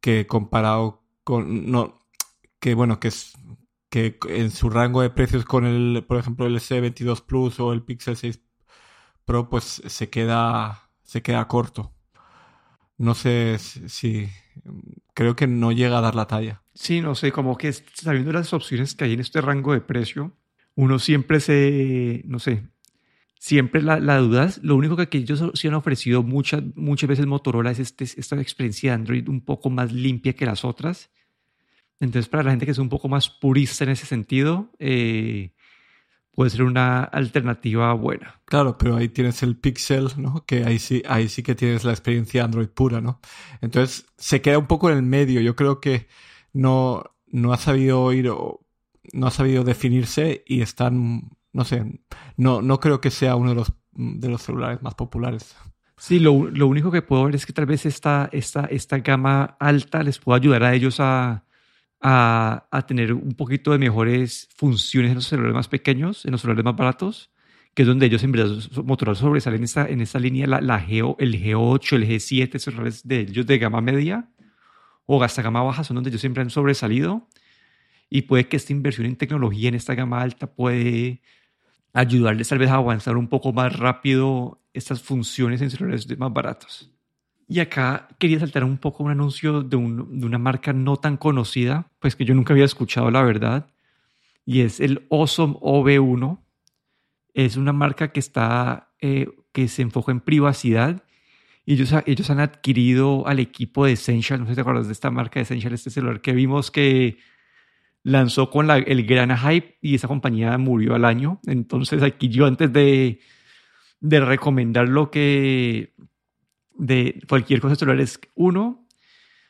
que 0.00 0.26
comparado 0.26 1.02
con, 1.24 1.70
no, 1.70 1.99
que 2.60 2.74
bueno, 2.74 3.00
que 3.00 3.08
es, 3.08 3.32
que 3.88 4.18
en 4.28 4.50
su 4.50 4.70
rango 4.70 5.02
de 5.02 5.10
precios 5.10 5.44
con 5.44 5.66
el, 5.66 6.04
por 6.06 6.18
ejemplo, 6.18 6.46
el 6.46 6.56
S22 6.56 7.24
Plus 7.24 7.58
o 7.60 7.72
el 7.72 7.82
Pixel 7.82 8.16
6 8.16 8.40
Pro, 9.24 9.48
pues 9.48 9.82
se 9.86 10.10
queda, 10.10 10.90
se 11.02 11.22
queda 11.22 11.46
corto. 11.48 11.92
No 12.96 13.14
sé 13.14 13.58
si, 13.58 14.28
creo 15.14 15.34
que 15.34 15.46
no 15.46 15.72
llega 15.72 15.98
a 15.98 16.02
dar 16.02 16.14
la 16.14 16.26
talla. 16.26 16.62
Sí, 16.74 17.00
no 17.00 17.14
sé, 17.14 17.32
como 17.32 17.56
que 17.56 17.72
sabiendo 17.72 18.32
las 18.32 18.52
opciones 18.52 18.94
que 18.94 19.04
hay 19.04 19.14
en 19.14 19.20
este 19.20 19.40
rango 19.40 19.72
de 19.72 19.80
precio, 19.80 20.36
uno 20.74 20.98
siempre 20.98 21.40
se, 21.40 22.22
no 22.26 22.38
sé, 22.38 22.68
siempre 23.38 23.82
la, 23.82 23.98
la 24.00 24.18
duda 24.18 24.44
es, 24.44 24.58
lo 24.62 24.76
único 24.76 24.96
que 24.96 25.18
ellos 25.18 25.42
sí 25.54 25.68
han 25.68 25.74
ofrecido 25.74 26.22
muchas, 26.22 26.62
muchas 26.74 27.08
veces 27.08 27.26
Motorola 27.26 27.70
es 27.70 27.78
este, 27.78 28.04
esta 28.04 28.40
experiencia 28.40 28.90
de 28.90 28.96
Android 28.96 29.28
un 29.28 29.44
poco 29.44 29.70
más 29.70 29.92
limpia 29.92 30.34
que 30.34 30.46
las 30.46 30.64
otras. 30.64 31.10
Entonces, 32.00 32.28
para 32.28 32.42
la 32.42 32.50
gente 32.50 32.64
que 32.64 32.72
es 32.72 32.78
un 32.78 32.88
poco 32.88 33.08
más 33.08 33.28
purista 33.28 33.84
en 33.84 33.90
ese 33.90 34.06
sentido, 34.06 34.70
eh, 34.78 35.52
puede 36.32 36.50
ser 36.50 36.62
una 36.62 37.04
alternativa 37.04 37.92
buena. 37.92 38.40
Claro, 38.46 38.78
pero 38.78 38.96
ahí 38.96 39.10
tienes 39.10 39.42
el 39.42 39.56
Pixel, 39.56 40.08
¿no? 40.16 40.46
Que 40.46 40.64
ahí 40.64 40.78
sí, 40.78 41.02
ahí 41.06 41.28
sí 41.28 41.42
que 41.42 41.54
tienes 41.54 41.84
la 41.84 41.92
experiencia 41.92 42.42
Android 42.42 42.68
pura, 42.68 43.02
¿no? 43.02 43.20
Entonces, 43.60 44.06
se 44.16 44.40
queda 44.40 44.58
un 44.58 44.66
poco 44.66 44.90
en 44.90 44.96
el 44.96 45.02
medio. 45.02 45.42
Yo 45.42 45.54
creo 45.54 45.80
que 45.80 46.08
no, 46.54 47.04
no 47.26 47.52
ha 47.52 47.58
sabido 47.58 48.10
ir 48.14 48.30
o 48.30 48.60
no 49.12 49.26
ha 49.26 49.30
sabido 49.30 49.62
definirse 49.62 50.42
y 50.46 50.62
están, 50.62 51.30
no 51.52 51.64
sé, 51.64 52.00
no, 52.38 52.62
no 52.62 52.80
creo 52.80 53.02
que 53.02 53.10
sea 53.10 53.36
uno 53.36 53.50
de 53.50 53.56
los, 53.56 53.72
de 53.92 54.28
los 54.28 54.40
celulares 54.40 54.82
más 54.82 54.94
populares. 54.94 55.54
Sí, 55.98 56.18
lo, 56.18 56.48
lo 56.48 56.66
único 56.66 56.90
que 56.90 57.02
puedo 57.02 57.24
ver 57.24 57.34
es 57.34 57.44
que 57.44 57.52
tal 57.52 57.66
vez 57.66 57.84
esta, 57.84 58.30
esta, 58.32 58.64
esta 58.64 58.98
gama 59.00 59.56
alta 59.60 60.02
les 60.02 60.18
pueda 60.18 60.38
ayudar 60.38 60.62
a 60.62 60.74
ellos 60.74 60.98
a, 60.98 61.44
a, 62.00 62.84
tener 62.86 63.12
un 63.12 63.34
poquito 63.34 63.72
de 63.72 63.78
mejores 63.78 64.48
funciones 64.56 65.10
en 65.10 65.16
los 65.16 65.26
celulares 65.26 65.54
más 65.54 65.68
pequeños, 65.68 66.24
en 66.24 66.32
los 66.32 66.40
celulares 66.40 66.64
más 66.64 66.76
baratos, 66.76 67.30
que 67.74 67.82
es 67.82 67.88
donde 67.88 68.06
ellos 68.06 68.22
en 68.24 68.32
verdad 68.32 68.56
Motorola 68.84 69.14
sobresalen 69.16 69.60
en 69.60 69.64
esta, 69.64 69.86
en 69.86 70.00
esta 70.00 70.18
línea, 70.18 70.46
la, 70.46 70.60
la 70.60 70.84
G, 70.84 71.14
el 71.18 71.40
G8, 71.40 71.96
el 71.96 72.08
G7, 72.08 72.58
celulares 72.58 73.06
de 73.06 73.20
ellos 73.20 73.46
de 73.46 73.58
gama 73.58 73.80
media 73.80 74.28
o 75.06 75.22
hasta 75.22 75.42
gama 75.42 75.62
baja 75.62 75.84
son 75.84 75.96
donde 75.96 76.10
ellos 76.10 76.20
siempre 76.20 76.42
han 76.42 76.50
sobresalido 76.50 77.28
y 78.08 78.22
puede 78.22 78.48
que 78.48 78.56
esta 78.56 78.72
inversión 78.72 79.06
en 79.06 79.16
tecnología 79.16 79.68
en 79.68 79.74
esta 79.74 79.94
gama 79.94 80.22
alta 80.22 80.52
puede 80.52 81.22
ayudarles 81.92 82.48
tal 82.48 82.58
vez 82.58 82.70
a 82.70 82.74
avanzar 82.74 83.16
un 83.16 83.28
poco 83.28 83.52
más 83.52 83.76
rápido 83.76 84.60
estas 84.72 85.02
funciones 85.02 85.60
en 85.62 85.70
celulares 85.70 86.06
más 86.18 86.32
baratos. 86.32 86.92
Y 87.50 87.58
acá 87.58 88.06
quería 88.20 88.38
saltar 88.38 88.62
un 88.62 88.78
poco 88.78 89.02
un 89.02 89.10
anuncio 89.10 89.62
de, 89.62 89.74
un, 89.74 90.20
de, 90.20 90.24
una 90.24 90.38
marca 90.38 90.72
no 90.72 90.98
tan 90.98 91.16
conocida, 91.16 91.90
pues 91.98 92.14
que 92.14 92.24
yo 92.24 92.32
nunca 92.32 92.52
había 92.52 92.64
escuchado 92.64 93.10
la 93.10 93.22
verdad, 93.22 93.66
y 94.46 94.60
es 94.60 94.78
el 94.78 95.04
Awesome 95.10 95.54
OV1. 95.54 96.38
Es 97.34 97.56
una 97.56 97.72
marca 97.72 98.12
que, 98.12 98.20
está, 98.20 98.92
eh, 99.00 99.26
que 99.50 99.66
se 99.66 99.82
enfoca 99.82 100.12
en 100.12 100.20
privacidad 100.20 101.02
y 101.66 101.74
ellos, 101.74 101.92
ellos 102.06 102.30
han 102.30 102.38
adquirido 102.38 103.26
al 103.26 103.40
equipo 103.40 103.84
de 103.84 103.92
Essential, 103.92 104.38
no 104.38 104.46
sé 104.46 104.52
si 104.52 104.54
te 104.54 104.60
acuerdas 104.60 104.86
de 104.86 104.92
esta 104.92 105.10
marca 105.10 105.40
de 105.40 105.42
Essential, 105.42 105.72
este 105.72 105.90
celular 105.90 106.20
que 106.20 106.34
vimos 106.34 106.70
que 106.70 107.18
lanzó 108.04 108.48
con 108.48 108.70
el 108.70 109.06
gran 109.06 109.36
hype 109.36 109.76
y 109.82 109.96
esa 109.96 110.06
compañía 110.06 110.56
murió 110.56 110.94
al 110.94 111.04
año. 111.04 111.40
Entonces 111.46 112.04
aquí 112.04 112.28
yo 112.28 112.46
antes 112.46 112.72
de, 112.72 113.18
de 113.98 114.20
recomendar 114.20 114.88
lo 114.88 115.10
que 115.10 115.94
de 116.80 117.22
cualquier 117.28 117.60
cosa 117.60 117.76
celular 117.76 118.00
es 118.00 118.18
uno, 118.34 118.86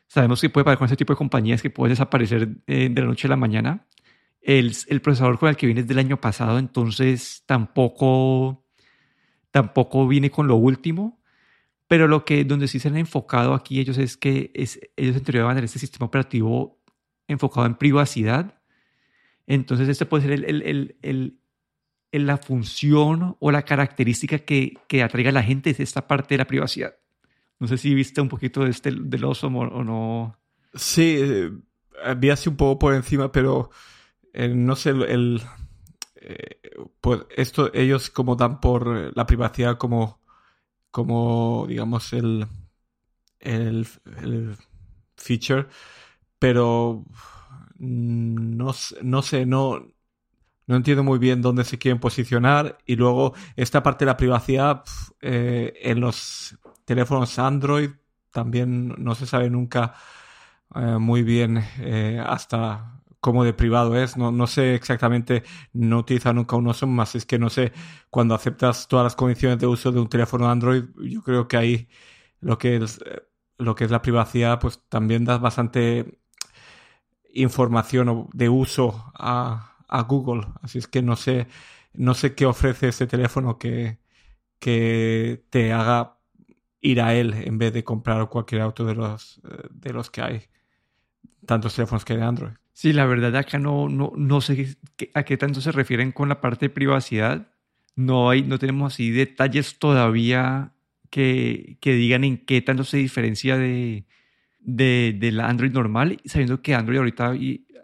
sabemos 0.09 0.41
que 0.41 0.51
puede 0.51 0.65
pasar 0.65 0.79
con 0.79 0.87
ese 0.87 0.97
tipo 0.97 1.13
de 1.13 1.19
compañías 1.19 1.63
que 1.63 1.71
pueden 1.71 1.93
desaparecer 1.93 2.49
eh, 2.67 2.89
de 2.91 3.01
la 3.01 3.07
noche 3.07 3.29
a 3.29 3.31
la 3.31 3.37
mañana. 3.37 3.87
El, 4.43 4.75
el, 4.89 5.01
procesador 5.01 5.39
con 5.39 5.49
el 5.49 5.57
que 5.57 5.67
viene 5.67 5.83
es 5.83 5.87
del 5.87 5.99
año 5.99 6.21
pasado, 6.21 6.59
entonces 6.59 7.45
tampoco, 7.47 8.65
tampoco 9.51 10.09
viene 10.09 10.31
con 10.31 10.49
lo 10.49 10.57
último. 10.57 11.21
Pero 11.87 12.09
lo 12.09 12.25
que, 12.25 12.45
donde 12.45 12.69
sí 12.69 12.79
se 12.79 12.89
han 12.89 12.97
enfocado 12.97 13.55
aquí 13.55 13.81
ellos 13.81 13.99
es 13.99 14.17
que 14.17 14.51
es, 14.55 14.81
ellos 14.97 15.17
en 15.17 15.43
van 15.43 15.51
a 15.51 15.55
tener 15.55 15.65
este 15.65 15.79
sistema 15.79 16.07
operativo 16.07 16.81
enfocado 17.29 17.67
en 17.67 17.75
privacidad. 17.75 18.61
Entonces, 19.47 19.89
este 19.89 20.07
puede 20.07 20.25
ser 20.25 20.33
el, 20.33 20.97
el, 21.03 21.41
la 22.13 22.37
función 22.39 23.37
o 23.41 23.51
la 23.51 23.63
característica 23.63 24.39
que, 24.39 24.79
que 24.89 25.03
atraiga 25.03 25.31
a 25.31 25.33
la 25.33 25.43
gente, 25.43 25.71
es 25.71 25.81
esta 25.81 26.07
parte 26.07 26.35
de 26.35 26.39
la 26.39 26.47
privacidad. 26.47 26.95
No 27.61 27.69
sé 27.69 27.77
si 27.77 27.95
viste 27.95 28.21
un 28.23 28.29
poquito 28.29 28.65
de 28.65 28.71
este, 28.71 28.91
del 28.91 29.25
oso 29.25 29.47
o 29.49 29.85
no. 29.85 30.37
Sí, 30.75 31.19
eh, 31.21 31.51
vi 32.17 32.31
así 32.31 32.49
un 32.49 32.57
poco 32.57 32.79
por 32.79 32.95
encima, 32.95 33.31
pero 33.31 33.71
eh, 34.33 34.49
no 34.49 34.75
sé, 34.77 34.91
el, 34.91 35.43
eh, 36.17 36.61
pues 37.03 37.21
esto 37.37 37.71
ellos 37.75 38.09
como 38.11 38.35
dan 38.35 38.61
por 38.61 39.15
la 39.15 39.27
privacidad 39.27 39.77
como, 39.77 40.21
como 40.91 41.67
digamos, 41.69 42.15
el, 42.15 42.47
el, 43.41 43.87
el 44.23 44.57
feature, 45.17 45.67
pero 46.39 47.05
no, 47.79 48.73
no 49.03 49.23
sé, 49.23 49.45
no, 49.45 49.87
no 50.67 50.77
entiendo 50.77 51.05
muy 51.05 51.19
bien 51.19 51.43
dónde 51.43 51.65
se 51.65 51.79
quieren 51.79 52.01
posicionar 52.01 52.79
y 52.87 52.97
luego 52.97 53.35
esta 53.57 53.83
parte 53.83 54.07
de 54.07 54.11
la 54.13 54.17
privacidad 54.17 54.85
en 55.21 56.01
los 56.01 56.59
teléfonos 56.91 57.39
Android 57.39 57.91
también 58.33 58.89
no 58.99 59.15
se 59.15 59.27
sabe 59.27 59.51
nunca 59.51 59.95
eh, 60.75 60.99
muy 60.99 61.23
bien 61.23 61.63
eh, 61.81 62.23
hasta 62.25 63.03
cómo 63.21 63.45
de 63.45 63.53
privado 63.55 63.97
es. 63.97 64.17
No, 64.17 64.33
no 64.33 64.47
sé 64.47 64.75
exactamente, 64.75 65.45
no 65.73 65.99
he 65.99 66.01
utilizado 66.01 66.35
nunca 66.35 66.57
un 66.57 66.69
OSOM, 66.69 66.91
más 66.91 67.15
es 67.15 67.27
que 67.27 67.39
no 67.39 67.51
sé, 67.51 67.73
cuando 68.11 68.35
aceptas 68.35 68.89
todas 68.89 69.05
las 69.05 69.17
condiciones 69.17 69.59
de 69.59 69.67
uso 69.67 69.93
de 69.93 70.01
un 70.01 70.09
teléfono 70.09 70.49
Android, 70.51 70.85
yo 71.05 71.23
creo 71.23 71.49
que 71.49 71.57
ahí 71.57 71.89
lo 72.41 72.59
que 72.59 72.77
es, 72.77 73.01
lo 73.59 73.75
que 73.75 73.85
es 73.85 73.91
la 73.91 74.03
privacidad, 74.03 74.59
pues 74.61 74.83
también 74.89 75.25
das 75.25 75.41
bastante 75.41 76.19
información 77.33 78.29
de 78.33 78.49
uso 78.49 79.13
a, 79.15 79.77
a 79.89 80.03
Google. 80.03 80.47
Así 80.63 80.79
es 80.79 80.89
que 80.89 81.03
no 81.03 81.17
sé, 81.17 81.47
no 81.93 82.15
sé 82.15 82.35
qué 82.35 82.47
ofrece 82.47 82.89
este 82.89 83.07
teléfono 83.07 83.59
que, 83.59 84.01
que 84.61 85.45
te 85.51 85.73
haga 85.73 86.20
ir 86.81 87.01
a 87.01 87.15
él 87.15 87.35
en 87.35 87.59
vez 87.59 87.73
de 87.73 87.85
comprar 87.85 88.29
cualquier 88.29 88.63
auto 88.63 88.85
de 88.85 88.95
los, 88.95 89.41
de 89.71 89.93
los 89.93 90.11
que 90.11 90.23
hay. 90.23 90.43
Tantos 91.47 91.75
teléfonos 91.75 92.05
que 92.05 92.15
hay 92.15 92.19
de 92.19 92.25
Android. 92.25 92.53
Sí, 92.73 92.93
la 92.93 93.05
verdad 93.05 93.37
acá 93.37 93.59
no, 93.59 93.89
no, 93.89 94.13
no 94.17 94.41
sé 94.41 94.77
a 95.15 95.23
qué 95.25 95.37
tanto 95.37 95.61
se 95.61 95.73
refieren 95.73 96.13
con 96.13 96.29
la 96.29 96.41
parte 96.41 96.67
de 96.67 96.71
privacidad. 96.71 97.49
No, 97.97 98.31
hay, 98.31 98.43
no 98.43 98.59
tenemos 98.59 98.95
así 98.95 99.11
detalles 99.11 99.79
todavía 99.79 100.73
que, 101.11 101.77
que 101.81 101.93
digan 101.95 102.25
en 102.25 102.39
qué 102.39 102.63
tanto 102.63 102.85
se 102.85 102.97
diferencia 102.97 103.59
de, 103.59 104.07
de, 104.61 105.15
de, 105.19 105.43
Android 105.43 105.73
normal, 105.73 106.21
sabiendo 106.25 106.63
que 106.63 106.75
Android 106.75 106.99
ahorita 106.99 107.35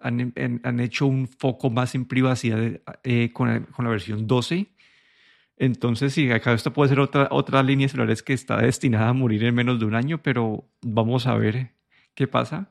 han, 0.03 0.33
han 0.63 0.81
hecho 0.81 1.07
un 1.07 1.29
foco 1.29 1.69
más 1.69 1.95
en 1.95 2.07
privacidad 2.07 2.81
eh, 3.03 3.31
con, 3.33 3.65
con, 3.65 3.85
la 3.85 3.91
versión 3.91 4.27
12. 4.27 4.67
Entonces, 5.59 6.13
sí, 6.13 6.31
acá 6.31 6.53
esto 6.53 6.73
puede 6.73 6.91
ser 6.91 7.01
otra, 7.01 7.29
otra 7.31 7.63
línea 7.63 7.87
de 7.87 7.91
celulares 7.91 8.23
que 8.23 8.35
está 8.35 8.59
destinada 8.59 9.09
a 9.09 9.13
morir 9.13 9.45
en 9.45 9.55
menos 9.55 9.79
de 9.79 9.87
un 9.87 9.95
año, 9.95 10.23
pero 10.23 10.69
vamos 10.83 11.27
a 11.27 11.35
ver 11.37 11.73
qué 12.15 12.27
pasa. 12.27 12.71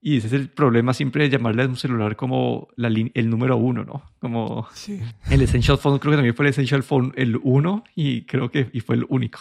Y 0.00 0.18
ese 0.18 0.28
es 0.28 0.32
el 0.32 0.48
problema 0.48 0.94
siempre 0.94 1.24
de 1.24 1.30
llamarle 1.30 1.64
a 1.64 1.66
un 1.66 1.76
celular 1.76 2.14
como 2.14 2.68
la, 2.76 2.88
el 2.88 3.30
número 3.30 3.56
uno, 3.56 3.84
¿no? 3.84 4.04
Como 4.20 4.68
sí. 4.72 5.00
el 5.28 5.42
Essential 5.42 5.76
Phone, 5.76 5.98
creo 5.98 6.12
que 6.12 6.16
también 6.16 6.36
fue 6.36 6.46
el 6.46 6.50
Essential 6.50 6.84
Phone 6.84 7.12
el 7.16 7.38
uno 7.42 7.82
y 7.96 8.22
creo 8.22 8.50
que 8.50 8.70
y 8.72 8.80
fue 8.80 8.94
el 8.96 9.06
único. 9.08 9.40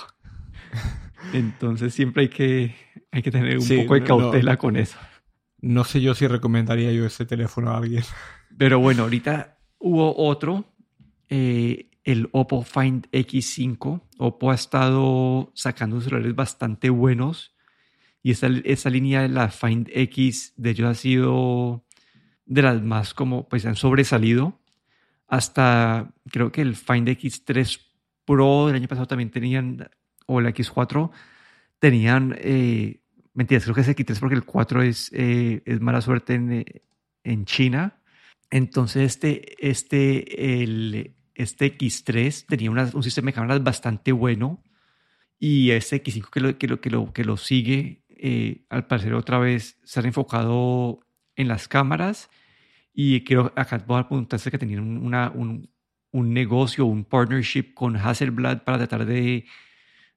Entonces 1.34 1.94
siempre 1.94 2.24
hay 2.24 2.30
que, 2.30 2.76
hay 3.12 3.22
que 3.22 3.30
tener 3.30 3.58
un 3.58 3.64
sí, 3.64 3.78
poco 3.78 3.94
de 3.94 4.04
cautela 4.04 4.54
no, 4.54 4.58
con 4.58 4.78
eso. 4.78 4.98
No 5.62 5.84
sé 5.84 6.02
yo 6.02 6.16
si 6.16 6.26
recomendaría 6.28 6.92
yo 6.92 7.06
ese 7.06 7.26
teléfono 7.26 7.72
a 7.72 7.78
alguien. 7.78 8.04
Pero 8.58 8.80
bueno, 8.80 9.04
ahorita 9.04 9.60
hubo 9.78 10.18
otro, 10.18 10.66
eh, 11.30 11.92
el 12.08 12.30
Oppo 12.32 12.64
Find 12.64 13.10
X5. 13.12 14.02
Oppo 14.18 14.52
ha 14.52 14.56
estado 14.56 15.52
sacando 15.54 16.00
celulares 16.00 16.34
bastante 16.34 16.90
buenos. 16.90 17.54
Y 18.24 18.32
esa, 18.32 18.48
esa 18.64 18.90
línea 18.90 19.24
de 19.24 19.28
la 19.28 19.50
Find 19.50 19.90
X 19.94 20.54
de 20.56 20.70
ellos 20.70 20.90
ha 20.90 20.94
sido 20.94 21.84
de 22.46 22.62
las 22.62 22.82
más 22.82 23.14
como 23.14 23.50
pues 23.50 23.66
han 23.66 23.76
sobresalido. 23.76 24.58
Hasta 25.28 26.14
creo 26.32 26.50
que 26.50 26.62
el 26.62 26.78
Find 26.78 27.10
X3 27.10 27.82
Pro 28.24 28.68
del 28.68 28.78
año 28.78 28.88
pasado 28.88 29.08
también 29.08 29.30
tenían 29.30 29.90
o 30.28 30.40
el 30.40 30.46
X4 30.48 31.12
tenían 31.80 32.36
eh, 32.40 33.02
mentiras 33.34 33.64
creo 33.64 33.76
que 33.76 33.82
es 33.82 33.90
X3 33.90 34.20
porque 34.20 34.36
el 34.36 34.46
4 34.46 34.82
es, 34.82 35.12
eh, 35.14 35.62
es 35.66 35.82
mala 35.82 36.00
suerte 36.00 36.36
en, 36.36 36.66
en 37.26 37.46
China. 37.46 38.00
Entonces 38.50 39.04
este 39.04 39.68
este 39.68 40.64
el 40.64 41.17
este 41.38 41.78
X3 41.78 42.48
tenía 42.48 42.72
una, 42.72 42.90
un 42.94 43.04
sistema 43.04 43.28
de 43.28 43.34
cámaras 43.34 43.64
bastante 43.64 44.12
bueno 44.12 44.64
y 45.40 45.70
este 45.70 46.04
X5 46.04 46.30
que 46.32 46.40
lo, 46.40 46.58
que 46.58 46.68
lo, 46.68 46.82
que 46.82 46.90
lo, 46.90 47.14
que 47.14 47.24
lo 47.24 47.38
sigue 47.38 48.04
eh, 48.10 48.66
al 48.70 48.88
parecer 48.88 49.14
otra 49.14 49.38
vez 49.38 49.78
se 49.84 50.00
han 50.00 50.08
enfocado 50.08 51.02
en 51.36 51.48
las 51.48 51.68
cámaras 51.68 52.32
y 52.92 53.24
quiero 53.24 53.54
acá 53.56 53.84
voy 53.86 53.98
a 53.98 54.02
apuntarse 54.02 54.50
que 54.50 54.58
tenían 54.58 54.82
una, 54.98 55.30
un, 55.30 55.70
un, 56.12 56.34
negocio, 56.34 56.88
un 56.88 57.06
partnership 57.06 57.76
con 57.76 57.96
Hasselblad 57.96 58.64
para 58.64 58.80
tratar 58.80 59.06
de, 59.06 59.46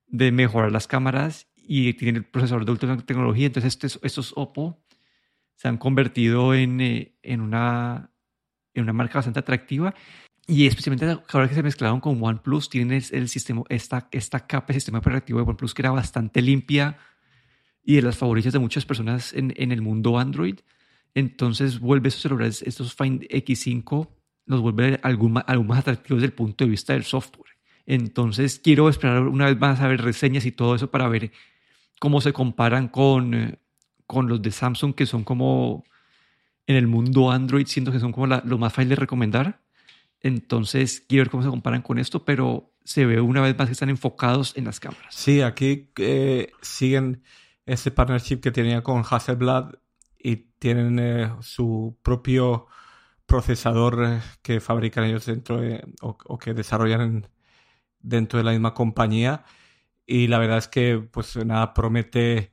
de 0.07 0.33
mejorar 0.33 0.73
las 0.73 0.89
cámaras 0.89 1.49
y 1.55 1.93
tienen 1.93 2.17
el 2.17 2.25
procesador 2.25 2.65
de 2.65 2.73
última 2.73 2.97
tecnología. 2.97 3.47
Entonces 3.47 3.75
estos, 3.75 4.01
estos 4.03 4.33
Oppo 4.37 4.83
se 5.57 5.69
han 5.69 5.77
convertido 5.77 6.55
en, 6.55 6.81
eh, 6.81 7.19
en, 7.23 7.43
una, 7.43 8.11
en 8.73 8.85
una 8.85 8.95
marca 8.95 9.19
bastante 9.19 9.41
atractiva 9.41 9.95
y 10.47 10.67
especialmente 10.67 11.23
ahora 11.33 11.49
que 11.49 11.55
se 11.55 11.63
mezclaron 11.63 12.01
con 12.01 12.23
OnePlus, 12.23 12.69
tienen 12.69 12.97
el, 12.97 13.05
el 13.13 13.29
sistema, 13.29 13.63
esta, 13.69 14.09
esta 14.11 14.47
capa 14.47 14.69
de 14.69 14.75
sistema 14.75 14.99
operativo 14.99 15.39
de 15.39 15.47
OnePlus 15.47 15.75
que 15.75 15.83
era 15.83 15.91
bastante 15.91 16.43
limpia, 16.43 16.99
y 17.83 17.97
de 17.97 18.03
las 18.03 18.17
favoritas 18.17 18.53
de 18.53 18.59
muchas 18.59 18.85
personas 18.85 19.33
en, 19.33 19.53
en 19.57 19.73
el 19.73 19.83
mundo 19.83 20.19
Android. 20.19 20.61
Entonces 21.15 21.81
vuelve 21.81 22.09
esos 22.09 22.23
celulares, 22.23 22.63
estos 22.63 22.95
Find 22.95 23.23
X5, 23.23 24.09
los 24.47 24.61
vuelve 24.61 25.01
algún, 25.03 25.43
algún 25.47 25.67
más 25.67 25.81
atractivos 25.81 26.23
desde 26.23 26.33
el 26.33 26.37
punto 26.37 26.65
de 26.65 26.71
vista 26.71 26.93
del 26.93 27.05
software. 27.05 27.51
Entonces 27.87 28.61
quiero 28.63 28.89
esperar 28.89 29.23
una 29.23 29.47
vez 29.47 29.59
más 29.59 29.81
a 29.81 29.89
ver 29.89 30.03
reseñas 30.03 30.47
y 30.47 30.53
todo 30.53 30.75
eso 30.75 30.91
para 30.91 31.09
ver 31.09 31.33
cómo 31.99 32.21
se 32.21 32.33
comparan 32.33 32.89
con, 32.89 33.59
con 34.07 34.29
los 34.29 34.41
de 34.41 34.51
Samsung 34.51 34.95
que 34.95 35.07
son 35.07 35.25
como 35.25 35.85
en 36.67 36.77
el 36.77 36.87
mundo 36.87 37.33
Android, 37.33 37.67
siento 37.67 37.91
que 37.91 37.99
son 37.99 38.13
como 38.13 38.29
la, 38.29 38.43
lo 38.47 38.59
más 38.59 38.73
fácil 38.73 38.91
de 38.91 38.97
recomendar. 38.97 39.61
Entonces 40.23 41.05
quiero 41.09 41.25
ver 41.25 41.31
cómo 41.31 41.43
se 41.43 41.49
comparan 41.49 41.83
con 41.83 41.99
esto, 41.99 42.25
pero 42.25 42.71
se 42.85 43.07
ve 43.07 43.21
una 43.21 43.41
vez 43.41 43.57
más 43.57 43.69
que 43.69 43.73
están 43.73 43.91
enfocados 43.91 44.57
en 44.57 44.65
las 44.65 44.81
cámaras. 44.81 45.15
Sí, 45.15 45.43
aquí 45.43 45.91
eh, 45.97 46.53
siguen 46.61 47.23
ese 47.67 47.91
partnership 47.91 48.41
que 48.41 48.51
tenía 48.51 48.83
con 48.83 49.03
Hasselblad 49.09 49.75
y 50.19 50.37
tienen 50.59 50.99
eh, 50.99 51.33
su 51.41 51.97
propio 52.03 52.67
procesador 53.27 54.05
eh, 54.05 54.21
que 54.43 54.61
fabrican 54.61 55.05
ellos 55.05 55.27
dentro 55.27 55.61
de, 55.61 55.85
o, 56.01 56.39
que 56.39 56.53
desarrollan 56.53 57.01
en, 57.01 57.29
dentro 58.01 58.39
de 58.39 58.45
la 58.45 58.53
misma 58.53 58.75
compañía 58.75 59.45
y 60.07 60.27
la 60.27 60.39
verdad 60.39 60.59
es 60.59 60.69
que 60.69 60.99
pues 60.99 61.37
nada 61.37 61.73
promete 61.73 62.53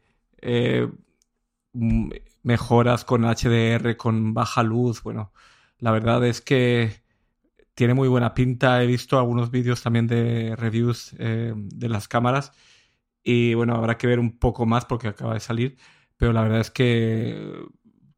mejoras 2.43 3.03
con 3.03 3.23
HDR 3.23 3.97
con 3.97 4.33
baja 4.33 4.61
luz 4.61 5.01
bueno 5.01 5.33
la 5.79 5.91
verdad 5.91 6.23
es 6.25 6.41
que 6.41 7.06
tiene 7.77 7.93
muy 7.93 8.07
buena 8.07 8.33
pinta 8.33 8.81
he 8.81 8.87
visto 8.87 9.19
algunos 9.19 9.51
vídeos 9.51 9.83
también 9.83 10.07
de 10.07 10.55
reviews 10.55 11.15
eh, 11.19 11.53
de 11.55 11.89
las 11.89 12.07
cámaras 12.07 12.51
y 13.23 13.53
bueno, 13.53 13.75
habrá 13.75 13.97
que 13.97 14.07
ver 14.07 14.19
un 14.19 14.39
poco 14.39 14.65
más 14.65 14.85
porque 14.85 15.09
acaba 15.09 15.35
de 15.35 15.41
salir, 15.41 15.77
pero 16.17 16.33
la 16.33 16.41
verdad 16.41 16.61
es 16.61 16.71
que 16.71 17.53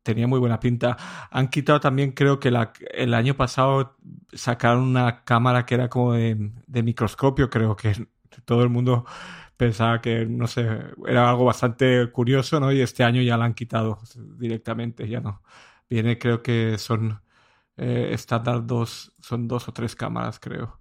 tenía 0.03 0.27
muy 0.27 0.39
buena 0.39 0.59
pinta. 0.61 0.97
Han 1.31 1.49
quitado 1.49 1.79
también, 1.81 2.11
creo 2.13 2.39
que 2.39 2.51
la, 2.51 2.73
el 2.93 3.13
año 3.13 3.35
pasado 3.35 3.97
sacaron 4.33 4.83
una 4.83 5.23
cámara 5.25 5.65
que 5.65 5.75
era 5.75 5.89
como 5.89 6.13
de, 6.13 6.51
de 6.67 6.83
microscopio, 6.83 7.49
creo 7.49 7.75
que 7.75 7.93
todo 8.45 8.63
el 8.63 8.69
mundo 8.69 9.05
pensaba 9.57 9.99
que, 10.01 10.25
no 10.25 10.47
sé, 10.47 10.67
era 11.07 11.29
algo 11.29 11.45
bastante 11.45 12.11
curioso, 12.11 12.59
¿no? 12.61 12.71
Y 12.71 12.81
este 12.81 13.03
año 13.03 13.21
ya 13.21 13.37
la 13.37 13.45
han 13.45 13.55
quitado 13.55 13.99
directamente, 14.37 15.07
ya 15.09 15.19
no. 15.21 15.43
Viene, 15.89 16.17
creo 16.19 16.43
que 16.43 16.77
son 16.77 17.21
eh, 17.79 18.09
estándar 18.13 18.65
dos, 18.65 19.13
son 19.19 19.47
dos 19.47 19.67
o 19.67 19.73
tres 19.73 19.95
cámaras, 19.95 20.39
creo 20.39 20.79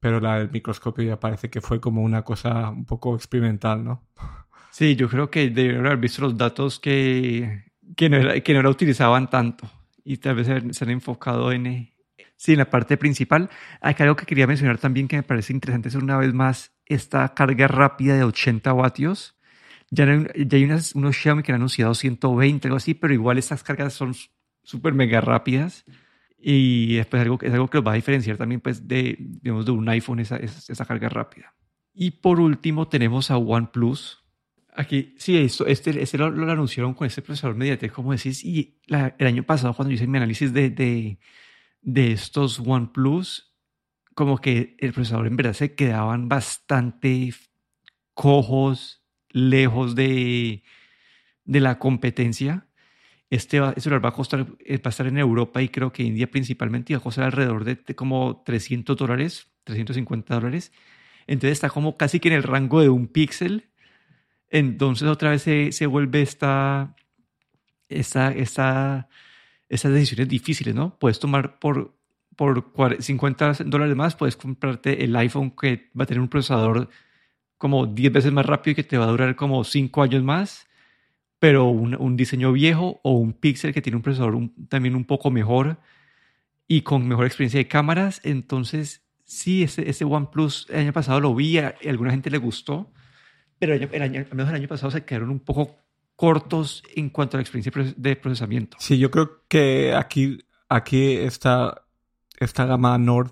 pero 0.00 0.18
la 0.18 0.38
del 0.38 0.50
microscopio 0.50 1.04
ya 1.04 1.20
parece 1.20 1.50
que 1.50 1.60
fue 1.60 1.80
como 1.80 2.02
una 2.02 2.22
cosa 2.22 2.70
un 2.70 2.86
poco 2.86 3.14
experimental, 3.14 3.84
¿no? 3.84 4.08
Sí, 4.72 4.94
yo 4.94 5.08
creo 5.08 5.28
que 5.32 5.50
debieron 5.50 5.84
haber 5.86 5.98
visto 5.98 6.22
los 6.22 6.38
datos 6.38 6.78
que, 6.78 7.64
que, 7.96 8.08
no, 8.08 8.18
era, 8.18 8.40
que 8.40 8.54
no 8.54 8.62
la 8.62 8.70
utilizaban 8.70 9.28
tanto 9.28 9.68
y 10.04 10.18
tal 10.18 10.36
vez 10.36 10.46
se 10.46 10.84
han 10.84 10.90
enfocado 10.90 11.50
en, 11.50 11.66
eh, 11.66 11.96
sí, 12.36 12.52
en 12.52 12.58
la 12.58 12.70
parte 12.70 12.96
principal. 12.96 13.50
Hay 13.80 13.96
algo 13.98 14.14
que 14.14 14.26
quería 14.26 14.46
mencionar 14.46 14.78
también 14.78 15.08
que 15.08 15.16
me 15.16 15.24
parece 15.24 15.52
interesante 15.52 15.88
es 15.88 15.96
una 15.96 16.16
vez 16.16 16.32
más 16.32 16.72
esta 16.86 17.34
carga 17.34 17.66
rápida 17.66 18.14
de 18.14 18.22
80 18.22 18.72
vatios. 18.72 19.36
Ya, 19.90 20.06
ya 20.06 20.56
hay 20.56 20.64
unas, 20.64 20.94
unos 20.94 21.16
Xiaomi 21.16 21.42
que 21.42 21.50
han 21.50 21.56
anunciado 21.56 21.92
120, 21.92 22.68
algo 22.68 22.76
así, 22.76 22.94
pero 22.94 23.12
igual 23.12 23.38
estas 23.38 23.64
cargas 23.64 23.92
son 23.92 24.14
súper 24.62 24.94
mega 24.94 25.20
rápidas. 25.20 25.84
Y 26.38 26.94
después 26.94 27.20
algo, 27.20 27.38
es 27.42 27.52
algo 27.52 27.68
que 27.68 27.78
los 27.78 27.86
va 27.86 27.92
a 27.92 27.96
diferenciar 27.96 28.38
también 28.38 28.60
pues, 28.60 28.88
de, 28.88 29.16
digamos, 29.18 29.66
de 29.66 29.72
un 29.72 29.88
iPhone, 29.88 30.20
esa, 30.20 30.36
esa 30.36 30.84
carga 30.86 31.08
rápida. 31.08 31.54
Y 31.92 32.12
por 32.12 32.40
último 32.40 32.88
tenemos 32.88 33.30
a 33.30 33.36
OnePlus. 33.36 34.24
Aquí, 34.74 35.14
sí, 35.18 35.36
esto, 35.36 35.66
este, 35.66 36.00
este 36.00 36.16
lo, 36.16 36.30
lo, 36.30 36.50
anunciaron 36.50 36.94
con 36.94 37.06
este 37.06 37.20
procesador 37.20 37.56
MediaTek, 37.56 37.92
como 37.92 38.12
decís, 38.12 38.44
y 38.44 38.78
el 38.88 39.26
año 39.26 39.42
pasado 39.42 39.74
cuando 39.74 39.92
hice 39.92 40.06
mi 40.06 40.16
análisis 40.16 40.52
de, 40.52 40.70
de, 40.70 41.18
de 41.82 42.12
estos 42.12 42.60
OnePlus, 42.60 43.54
como 44.14 44.38
que 44.38 44.76
el 44.78 44.92
procesador 44.92 45.26
en 45.26 45.36
verdad 45.36 45.52
se 45.52 45.74
quedaban 45.74 46.28
bastante 46.28 47.34
cojos, 48.14 49.04
lejos 49.28 49.94
de, 49.94 50.62
de 51.44 51.60
la 51.60 51.78
competencia 51.78 52.69
este, 53.30 53.60
va, 53.60 53.72
este 53.76 53.90
va 53.90 54.08
a 54.08 54.12
costar, 54.12 54.46
eh, 54.58 54.76
va 54.78 54.82
a 54.86 54.88
estar 54.90 55.06
en 55.06 55.16
Europa 55.16 55.62
y 55.62 55.68
creo 55.68 55.92
que 55.92 56.02
India 56.02 56.30
principalmente, 56.30 56.92
y 56.92 56.96
va 56.96 57.00
a 57.00 57.02
costar 57.02 57.24
alrededor 57.24 57.64
de, 57.64 57.76
de 57.76 57.94
como 57.94 58.42
300 58.44 58.96
dólares, 58.96 59.48
350 59.64 60.34
dólares. 60.34 60.72
Entonces 61.26 61.52
está 61.52 61.70
como 61.70 61.96
casi 61.96 62.18
que 62.18 62.28
en 62.28 62.34
el 62.34 62.42
rango 62.42 62.80
de 62.80 62.88
un 62.88 63.06
píxel. 63.06 63.70
Entonces 64.50 65.08
otra 65.08 65.30
vez 65.30 65.42
se, 65.42 65.70
se 65.70 65.86
vuelve 65.86 66.22
esta, 66.22 66.96
esta, 67.88 68.32
esta, 68.32 69.08
estas 69.68 69.92
decisiones 69.92 70.28
difíciles, 70.28 70.74
¿no? 70.74 70.98
Puedes 70.98 71.20
tomar 71.20 71.60
por, 71.60 71.94
por 72.36 73.02
50 73.02 73.52
dólares 73.66 73.94
más, 73.94 74.16
puedes 74.16 74.36
comprarte 74.36 75.04
el 75.04 75.14
iPhone 75.14 75.52
que 75.52 75.90
va 75.98 76.04
a 76.04 76.06
tener 76.06 76.20
un 76.20 76.28
procesador 76.28 76.88
como 77.58 77.86
10 77.86 78.12
veces 78.12 78.32
más 78.32 78.46
rápido 78.46 78.72
y 78.72 78.74
que 78.76 78.84
te 78.84 78.96
va 78.96 79.04
a 79.04 79.08
durar 79.08 79.36
como 79.36 79.62
5 79.62 80.02
años 80.02 80.22
más, 80.22 80.66
pero 81.40 81.64
un, 81.64 81.96
un 81.96 82.16
diseño 82.16 82.52
viejo 82.52 83.00
o 83.02 83.14
un 83.14 83.32
Pixel 83.32 83.72
que 83.72 83.82
tiene 83.82 83.96
un 83.96 84.02
procesador 84.02 84.38
también 84.68 84.94
un 84.94 85.06
poco 85.06 85.30
mejor 85.30 85.78
y 86.68 86.82
con 86.82 87.08
mejor 87.08 87.26
experiencia 87.26 87.58
de 87.58 87.66
cámaras. 87.66 88.20
Entonces, 88.22 89.02
sí, 89.24 89.62
ese, 89.62 89.88
ese 89.88 90.04
OnePlus 90.04 90.66
el 90.68 90.80
año 90.80 90.92
pasado 90.92 91.18
lo 91.18 91.34
vi, 91.34 91.58
a 91.58 91.74
alguna 91.88 92.10
gente 92.10 92.30
le 92.30 92.38
gustó, 92.38 92.92
pero 93.58 93.74
el 93.74 94.02
año, 94.02 94.20
al 94.20 94.36
menos 94.36 94.50
el 94.50 94.54
año 94.54 94.68
pasado 94.68 94.90
se 94.90 95.04
quedaron 95.04 95.30
un 95.30 95.40
poco 95.40 95.78
cortos 96.14 96.82
en 96.94 97.08
cuanto 97.08 97.36
a 97.36 97.38
la 97.38 97.42
experiencia 97.42 97.72
de 97.96 98.16
procesamiento. 98.16 98.76
Sí, 98.78 98.98
yo 98.98 99.10
creo 99.10 99.42
que 99.48 99.94
aquí, 99.94 100.44
aquí 100.68 101.16
esta, 101.16 101.86
esta 102.38 102.66
gama 102.66 102.98
Nord 102.98 103.30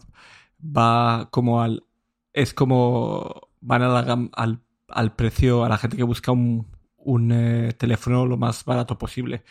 va 0.61 1.29
como 1.31 1.61
al... 1.63 1.85
Es 2.33 2.55
como 2.55 3.49
van 3.61 3.83
a 3.83 3.89
la, 3.89 4.29
al, 4.33 4.61
al 4.89 5.15
precio 5.15 5.65
a 5.65 5.69
la 5.69 5.77
gente 5.77 5.97
que 5.97 6.05
busca 6.05 6.33
un, 6.33 6.67
un 6.99 7.33
eh, 7.33 7.73
teléfono 7.79 8.27
lo 8.27 8.37
más 8.37 8.65
barato 8.65 8.99
posible. 8.99 9.45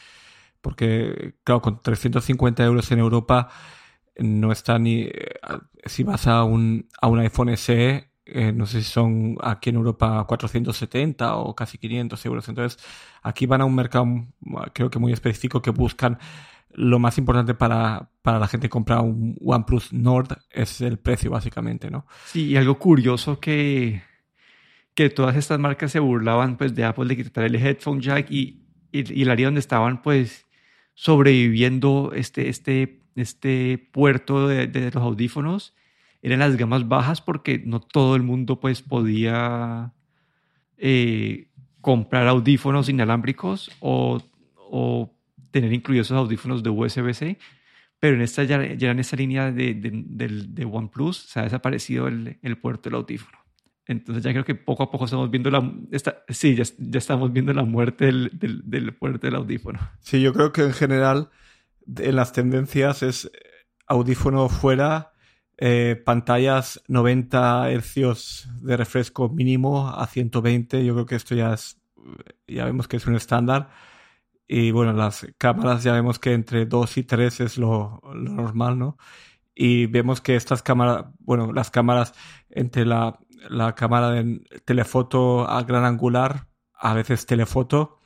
Porque, 0.62 1.36
claro, 1.44 1.62
con 1.62 1.82
350 1.82 2.64
euros 2.64 2.92
en 2.92 3.00
Europa 3.00 3.50
no 4.18 4.52
está 4.52 4.80
ni... 4.80 5.02
Eh, 5.04 5.40
si 5.86 6.04
vas 6.04 6.28
a 6.28 6.44
un, 6.44 6.88
a 7.02 7.08
un 7.08 7.20
iPhone 7.20 7.56
SE, 7.56 8.12
eh, 8.26 8.52
no 8.52 8.66
sé 8.66 8.82
si 8.82 8.90
son 8.90 9.38
aquí 9.42 9.70
en 9.70 9.78
Europa 9.78 10.26
470 10.26 11.38
o 11.38 11.56
casi 11.56 11.78
500 11.78 12.26
euros. 12.26 12.50
Entonces, 12.50 12.84
aquí 13.24 13.46
van 13.46 13.62
a 13.62 13.66
un 13.66 13.76
mercado, 13.76 14.06
creo 14.74 14.90
que 14.90 15.00
muy 15.00 15.14
específico, 15.14 15.62
que 15.62 15.72
buscan 15.72 16.20
lo 16.72 17.00
más 17.00 17.18
importante 17.18 17.54
para, 17.54 18.10
para 18.22 18.40
la 18.40 18.48
gente 18.48 18.68
que 18.68 18.72
compra 18.72 19.02
un 19.02 19.36
OnePlus 19.44 19.94
Nord 19.94 20.38
es 20.52 20.82
el 20.82 21.00
precio, 21.00 21.32
básicamente, 21.32 21.90
¿no? 21.90 22.06
Sí, 22.26 22.48
y 22.48 22.58
algo 22.58 22.78
curioso 22.78 23.40
que, 23.40 24.04
que 24.98 25.12
todas 25.12 25.36
estas 25.36 25.60
marcas 25.60 25.92
se 25.92 26.00
burlaban 26.00 26.58
pues 26.58 26.74
de 26.74 26.84
Apple 26.84 27.06
de 27.06 27.18
quitar 27.18 27.44
el 27.44 27.56
headphone 27.56 28.02
jack 28.02 28.32
y, 28.32 28.64
y, 28.92 29.22
el 29.22 29.30
área 29.30 29.46
donde 29.46 29.60
estaban 29.60 30.02
pues 30.02 30.48
sobreviviendo 30.96 32.14
este, 32.16 32.50
este, 32.50 33.04
este 33.16 33.78
puerto 33.92 34.48
de, 34.48 34.90
los 34.92 35.04
audífonos 35.04 35.76
eran 36.24 36.40
las 36.40 36.58
gamas 36.58 36.88
bajas 36.88 37.22
porque 37.22 37.62
no 37.64 37.80
todo 37.80 38.16
el 38.16 38.24
mundo 38.24 38.60
pues 38.60 38.82
podía 38.82 39.94
eh, 40.78 41.52
comprar 41.80 42.28
audífonos 42.28 42.90
inalámbricos 42.90 43.70
o, 43.80 44.20
o, 44.56 45.14
tener 45.52 45.74
incluidos 45.74 46.08
esos 46.08 46.18
audífonos 46.18 46.64
de 46.64 46.72
USB-C, 46.72 47.38
pero 48.00 48.16
en 48.16 48.24
esta 48.24 48.44
ya, 48.46 48.74
ya 48.74 48.90
en 48.90 49.00
esta 49.00 49.16
línea 49.16 49.52
de, 49.52 49.76
de, 49.76 49.92
de, 49.92 50.66
OnePlus 50.66 51.18
se 51.18 51.40
ha 51.40 51.44
desaparecido 51.44 52.08
el, 52.08 52.40
el, 52.42 52.58
puerto 52.58 52.90
del 52.90 52.96
audífono. 52.96 53.47
Entonces 53.88 54.24
ya 54.24 54.32
creo 54.32 54.44
que 54.44 54.56
poco 54.56 54.84
a 54.84 54.92
poco 54.92 55.06
estamos 55.06 55.32
viendo 55.32 55.50
la... 55.50 55.72
Esta, 55.92 56.24
sí, 56.28 56.56
ya, 56.56 56.64
ya, 56.78 56.98
estamos 56.98 57.32
viendo 57.32 57.54
la 57.54 57.64
muerte 57.64 58.06
del, 58.06 58.32
del, 58.34 58.62
del 58.70 58.94
puerto 58.94 59.28
del 59.28 59.36
audífono. 59.36 59.80
Sí, 60.00 60.22
yo 60.22 60.34
creo 60.34 60.52
que 60.52 60.64
en 60.64 60.74
general 60.74 61.30
en 61.96 62.16
las 62.16 62.34
tendencias 62.34 63.04
es 63.04 63.32
audífono 63.88 64.50
fuera 64.50 65.14
eh, 65.60 66.00
pantallas 66.06 66.84
90 66.88 67.72
hercios 67.72 68.48
de 68.62 68.78
refresco 68.78 69.30
mínimo 69.30 69.90
a 69.90 70.06
120. 70.06 70.86
Yo 70.86 70.94
creo 70.94 71.06
que 71.06 71.16
esto 71.16 71.34
ya 71.34 71.54
es, 71.54 71.82
ya 72.48 72.66
vemos 72.66 72.88
que 72.88 72.98
es 72.98 73.08
un 73.08 73.16
estándar. 73.16 73.70
Y 74.48 74.72
bueno, 74.72 74.94
las 74.94 75.28
cámaras 75.38 75.84
ya 75.84 75.94
vemos 75.94 76.20
que 76.20 76.34
entre 76.34 76.66
2 76.66 76.98
y 76.98 77.04
3 77.04 77.40
es 77.42 77.58
lo, 77.58 78.02
normal, 78.14 78.78
¿no? 78.78 78.98
Y 79.56 79.88
vemos 79.88 80.22
que 80.22 80.36
estas 80.36 80.62
cámaras, 80.62 81.06
bueno, 81.20 81.52
las 81.52 81.72
cámaras 81.72 82.14
entre 82.50 82.86
la, 82.86 83.20
la 83.50 83.76
cámara 83.76 84.12
de 84.12 84.42
telefoto 84.66 85.50
a 85.50 85.64
gran 85.64 85.86
angular, 85.86 86.48
a 86.74 86.94
veces 86.94 87.26
telefoto, 87.26 88.00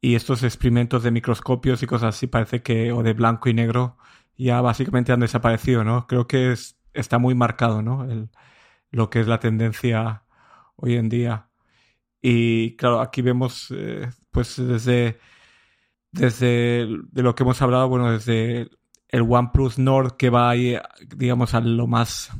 y 0.00 0.14
estos 0.14 0.42
experimentos 0.42 1.02
de 1.02 1.10
microscopios 1.10 1.82
y 1.82 1.86
cosas 1.86 2.16
así 2.16 2.26
parece 2.26 2.62
que, 2.62 2.92
o 2.92 3.02
de 3.02 3.12
blanco 3.12 3.48
y 3.48 3.54
negro, 3.54 3.98
ya 4.36 4.60
básicamente 4.60 5.12
han 5.12 5.20
desaparecido, 5.20 5.84
¿no? 5.84 6.06
Creo 6.06 6.26
que 6.26 6.52
es, 6.52 6.78
está 6.94 7.18
muy 7.18 7.34
marcado, 7.34 7.82
¿no? 7.82 8.04
El, 8.04 8.30
lo 8.90 9.10
que 9.10 9.20
es 9.20 9.28
la 9.28 9.40
tendencia 9.40 10.24
hoy 10.76 10.96
en 10.96 11.08
día. 11.08 11.48
Y 12.22 12.76
claro, 12.76 13.00
aquí 13.00 13.22
vemos, 13.22 13.68
eh, 13.70 14.08
pues 14.30 14.56
desde, 14.56 15.18
desde 16.12 16.86
de 17.10 17.22
lo 17.22 17.34
que 17.34 17.42
hemos 17.42 17.60
hablado, 17.62 17.88
bueno, 17.88 18.12
desde 18.12 18.70
el 19.08 19.22
OnePlus 19.22 19.78
Nord 19.78 20.16
que 20.16 20.30
va 20.30 20.50
ahí, 20.50 20.76
digamos, 21.16 21.54
a 21.54 21.60
lo 21.60 21.86
más, 21.86 22.30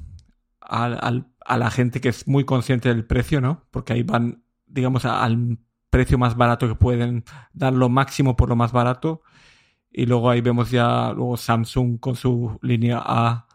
al, 0.60 1.29
a 1.50 1.58
la 1.58 1.70
gente 1.70 2.00
que 2.00 2.10
es 2.10 2.28
muy 2.28 2.44
consciente 2.44 2.88
del 2.90 3.04
precio, 3.04 3.40
¿no? 3.40 3.66
Porque 3.72 3.92
ahí 3.92 4.04
van, 4.04 4.44
digamos, 4.66 5.04
al 5.04 5.58
precio 5.90 6.16
más 6.16 6.36
barato 6.36 6.68
que 6.68 6.76
pueden 6.76 7.24
dar 7.52 7.72
lo 7.72 7.88
máximo 7.88 8.36
por 8.36 8.48
lo 8.48 8.54
más 8.54 8.70
barato. 8.70 9.22
Y 9.90 10.06
luego 10.06 10.30
ahí 10.30 10.40
vemos 10.42 10.70
ya 10.70 11.12
luego 11.12 11.36
Samsung 11.36 11.98
con 11.98 12.14
su 12.14 12.56
línea 12.62 13.02
A 13.04 13.48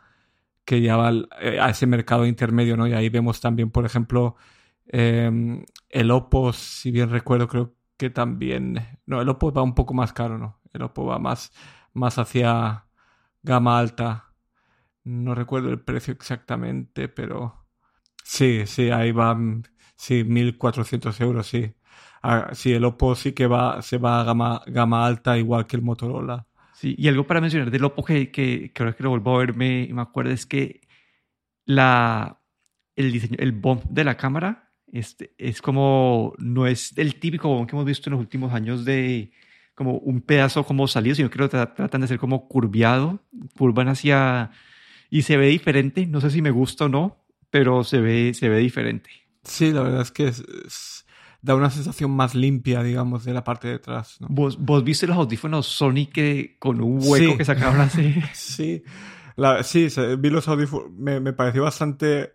que 0.65 0.81
lleva 0.81 1.12
eh, 1.39 1.60
a 1.62 1.69
ese 1.69 1.88
mercado 1.88 2.25
intermedio, 2.25 2.75
¿no? 2.75 2.86
Y 2.88 2.93
ahí 2.93 3.08
vemos 3.10 3.39
también, 3.39 3.71
por 3.71 3.86
ejemplo, 3.86 4.36
em, 4.88 5.63
el 5.89 6.12
Oppo, 6.12 6.51
si 6.53 6.91
bien 6.91 7.10
recuerdo, 7.10 7.47
creo 7.47 7.75
que 7.97 8.10
también... 8.10 8.99
No, 9.05 9.21
el 9.21 9.29
Oppo 9.29 9.53
va 9.53 9.63
un 9.63 9.75
poco 9.75 9.93
más 9.93 10.12
caro, 10.13 10.38
¿no? 10.38 10.60
El 10.73 10.81
Oppo 10.84 11.05
va 11.05 11.19
más, 11.19 11.51
más 11.93 12.17
hacia 12.19 12.88
gama 13.43 13.79
alta. 13.79 14.34
No 15.05 15.36
recuerdo 15.36 15.69
el 15.69 15.81
precio 15.81 16.13
exactamente, 16.13 17.08
pero... 17.10 17.64
Sí, 18.25 18.63
sí, 18.65 18.89
ahí 18.89 19.11
va, 19.11 19.38
sí, 19.95 20.23
1.400 20.23 21.21
euros, 21.21 21.45
sí. 21.47 21.73
Ah, 22.23 22.49
sí, 22.53 22.73
el 22.73 22.83
Oppo 22.83 23.13
sí 23.15 23.33
que 23.33 23.45
va, 23.45 23.81
se 23.83 23.99
va 23.99 24.21
a 24.21 24.23
gama, 24.23 24.61
gama 24.65 25.05
alta, 25.05 25.38
igual 25.38 25.67
que 25.67 25.75
el 25.75 25.83
Motorola. 25.83 26.47
Sí, 26.73 26.95
y 26.97 27.07
algo 27.07 27.27
para 27.27 27.39
mencionar 27.39 27.69
del 27.69 27.83
Oppo 27.85 28.03
que, 28.03 28.31
que 28.31 28.71
creo 28.73 28.95
que 28.95 29.03
lo 29.03 29.11
vuelvo 29.11 29.35
a 29.35 29.39
ver 29.39 29.55
me, 29.55 29.88
me 29.91 30.01
acuerdo 30.01 30.31
es 30.31 30.47
que 30.47 30.81
la, 31.65 32.41
el 32.95 33.11
diseño, 33.11 33.38
el 33.39 33.51
bump 33.51 33.83
de 33.85 34.03
la 34.03 34.17
cámara 34.17 34.71
este, 34.91 35.35
es 35.38 35.61
como, 35.61 36.33
no 36.39 36.65
es 36.65 36.97
el 36.97 37.19
típico 37.19 37.47
bump 37.49 37.69
que 37.69 37.75
hemos 37.75 37.85
visto 37.85 38.09
en 38.09 38.13
los 38.13 38.21
últimos 38.21 38.53
años 38.53 38.85
de 38.85 39.31
como 39.75 39.99
un 39.99 40.21
pedazo 40.21 40.65
como 40.65 40.88
salido, 40.88 41.15
sino 41.15 41.29
que 41.29 41.38
lo 41.38 41.49
tratan 41.49 42.01
de 42.01 42.05
hacer 42.05 42.17
como 42.17 42.47
curviado, 42.47 43.19
curvan 43.57 43.89
hacia... 43.89 44.51
y 45.11 45.23
se 45.23 45.38
ve 45.38 45.47
diferente, 45.47 46.07
no 46.07 46.21
sé 46.21 46.31
si 46.31 46.41
me 46.41 46.51
gusta 46.51 46.85
o 46.85 46.89
no, 46.89 47.24
pero 47.55 47.85
se 47.85 48.01
ve, 48.01 48.33
se 48.33 48.49
ve 48.49 48.57
diferente. 48.57 49.09
Sí, 49.45 49.71
la 49.71 49.81
verdad 49.81 50.01
es 50.01 50.11
que 50.11 50.27
es 50.27 51.05
da 51.41 51.55
una 51.55 51.69
sensación 51.69 52.11
más 52.11 52.35
limpia, 52.35 52.83
digamos, 52.83 53.23
de 53.23 53.31
la 53.31 53.45
parte 53.45 53.69
de 53.69 53.75
atrás. 53.75 54.17
¿Vos, 54.19 54.57
¿Vos 54.59 54.83
viste 54.83 55.07
los 55.07 55.15
audífonos 55.15 55.65
Sony 55.65 56.09
que 56.13 56.57
con 56.59 56.81
un 56.81 56.99
hueco 57.01 57.37
que 57.37 57.45
sacaron 57.45 57.79
así? 57.79 58.13
sí, 58.33 58.83
sí, 59.63 60.01
vi 60.19 60.29
los 60.29 60.49
audífonos, 60.49 60.91
me, 60.91 61.21
me, 61.21 61.31
pareció 61.31 61.63
bastante, 61.63 62.33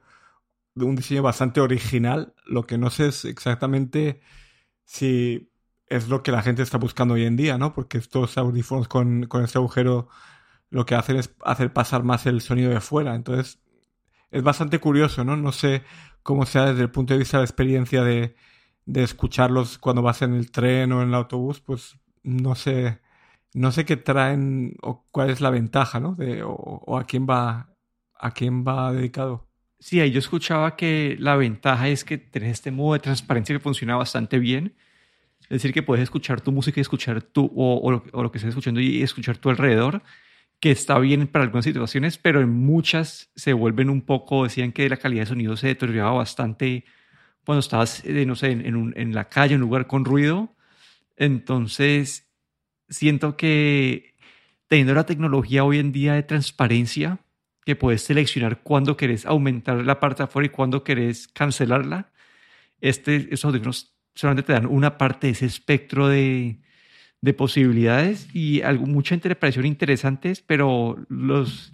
un 0.74 0.96
diseño 0.96 1.22
bastante 1.22 1.60
original. 1.60 2.32
Lo 2.46 2.66
que 2.66 2.78
no 2.78 2.88
sé 2.88 3.08
es 3.08 3.26
exactamente 3.26 4.22
si 4.86 5.52
es 5.86 6.08
lo 6.08 6.22
que 6.22 6.32
la 6.32 6.40
gente 6.40 6.62
está 6.62 6.78
buscando 6.78 7.12
hoy 7.12 7.26
en 7.26 7.36
día, 7.36 7.58
¿no? 7.58 7.74
Porque 7.74 7.98
estos 7.98 8.38
audífonos 8.38 8.88
con, 8.88 9.26
con 9.26 9.44
este 9.44 9.58
agujero 9.58 10.08
lo 10.70 10.86
que 10.86 10.94
hacen 10.94 11.16
es 11.16 11.34
hacer 11.44 11.74
pasar 11.74 12.04
más 12.04 12.24
el 12.24 12.40
sonido 12.40 12.70
de 12.70 12.80
fuera. 12.80 13.14
Entonces, 13.14 13.60
es 14.30 14.42
bastante 14.42 14.78
curioso, 14.78 15.24
¿no? 15.24 15.36
No 15.36 15.52
sé 15.52 15.82
cómo 16.22 16.46
sea 16.46 16.66
desde 16.66 16.82
el 16.82 16.90
punto 16.90 17.14
de 17.14 17.18
vista 17.18 17.38
de 17.38 17.42
la 17.42 17.46
experiencia 17.46 18.02
de, 18.04 18.34
de 18.86 19.02
escucharlos 19.02 19.78
cuando 19.78 20.02
vas 20.02 20.22
en 20.22 20.34
el 20.34 20.50
tren 20.50 20.92
o 20.92 21.02
en 21.02 21.08
el 21.08 21.14
autobús, 21.14 21.60
pues 21.60 21.98
no 22.22 22.54
sé, 22.54 23.00
no 23.54 23.72
sé 23.72 23.84
qué 23.84 23.96
traen 23.96 24.76
o 24.82 25.06
cuál 25.10 25.30
es 25.30 25.40
la 25.40 25.50
ventaja, 25.50 26.00
¿no? 26.00 26.14
De, 26.14 26.42
o, 26.44 26.98
a 26.98 27.04
quién 27.04 27.26
va, 27.28 27.74
a 28.14 28.30
quién 28.32 28.64
va 28.64 28.92
dedicado. 28.92 29.48
Sí, 29.78 30.00
ahí 30.00 30.10
yo 30.10 30.18
escuchaba 30.18 30.76
que 30.76 31.16
la 31.18 31.36
ventaja 31.36 31.88
es 31.88 32.04
que 32.04 32.18
tenés 32.18 32.52
este 32.52 32.70
modo 32.70 32.94
de 32.94 33.00
transparencia 33.00 33.54
que 33.54 33.60
funciona 33.60 33.96
bastante 33.96 34.38
bien. 34.38 34.76
Es 35.42 35.48
decir, 35.48 35.72
que 35.72 35.82
puedes 35.82 36.02
escuchar 36.02 36.40
tu 36.40 36.52
música 36.52 36.78
y 36.78 36.82
escuchar 36.82 37.22
tu, 37.22 37.50
o, 37.56 38.02
o 38.12 38.22
lo 38.22 38.30
que 38.30 38.38
estés 38.38 38.50
escuchando 38.50 38.80
y 38.80 39.02
escuchar 39.02 39.38
tu 39.38 39.50
alrededor, 39.50 40.02
que 40.60 40.70
está 40.70 40.98
bien 40.98 41.26
para 41.26 41.44
algunas 41.44 41.64
situaciones, 41.64 42.18
pero 42.18 42.40
en 42.40 42.50
muchas 42.50 43.30
se 43.34 43.54
vuelven 43.54 43.88
un 43.88 44.02
poco, 44.02 44.44
decían 44.44 44.72
que 44.72 44.88
la 44.88 44.98
calidad 44.98 45.22
de 45.22 45.26
sonido 45.26 45.56
se 45.56 45.68
deterioraba 45.68 46.12
bastante 46.12 46.84
cuando 47.44 47.60
estabas, 47.60 48.04
eh, 48.04 48.26
no 48.26 48.36
sé, 48.36 48.50
en, 48.50 49.14
la 49.14 49.28
calle, 49.30 49.54
en 49.54 49.62
un 49.62 49.68
lugar 49.68 49.86
con 49.86 50.04
ruido. 50.04 50.54
Entonces, 51.16 52.30
siento 52.90 53.36
que 53.38 54.14
teniendo 54.68 54.94
la 54.94 55.06
tecnología 55.06 55.64
hoy 55.64 55.78
en 55.78 55.92
día 55.92 56.14
de 56.14 56.22
transparencia, 56.22 57.20
que 57.64 57.76
puedes 57.76 58.02
seleccionar 58.02 58.62
cuándo 58.62 58.96
querés 58.96 59.26
aumentar 59.26 59.84
la 59.84 59.98
parte 59.98 60.18
de 60.18 60.24
afuera 60.24 60.46
y 60.46 60.50
cuándo 60.50 60.84
querés 60.84 61.28
cancelarla, 61.28 62.12
este, 62.80 63.16
estos 63.16 63.46
audífonos 63.46 63.94
solamente 64.14 64.46
te 64.46 64.52
dan 64.52 64.66
una 64.66 64.98
parte 64.98 65.28
de 65.28 65.32
ese 65.32 65.46
espectro 65.46 66.08
de, 66.08 66.60
de 67.20 67.34
posibilidades 67.34 68.28
y 68.34 68.62
algo, 68.62 68.86
mucha 68.86 69.14
interpretación 69.14 69.66
interesantes, 69.66 70.42
pero 70.42 71.04
los, 71.08 71.72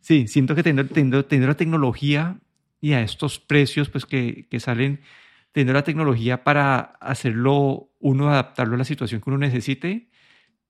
sí, 0.00 0.26
siento 0.26 0.54
que 0.54 0.62
teniendo, 0.62 1.24
teniendo, 1.24 1.46
la 1.46 1.56
tecnología 1.56 2.38
y 2.80 2.92
a 2.92 3.02
estos 3.02 3.38
precios 3.38 3.88
pues 3.90 4.06
que, 4.06 4.48
que 4.50 4.58
salen, 4.58 5.00
teniendo 5.52 5.74
la 5.74 5.84
tecnología 5.84 6.42
para 6.42 6.80
hacerlo, 7.00 7.90
uno 8.00 8.28
adaptarlo 8.30 8.74
a 8.74 8.78
la 8.78 8.84
situación 8.84 9.20
que 9.20 9.30
uno 9.30 9.38
necesite, 9.38 10.08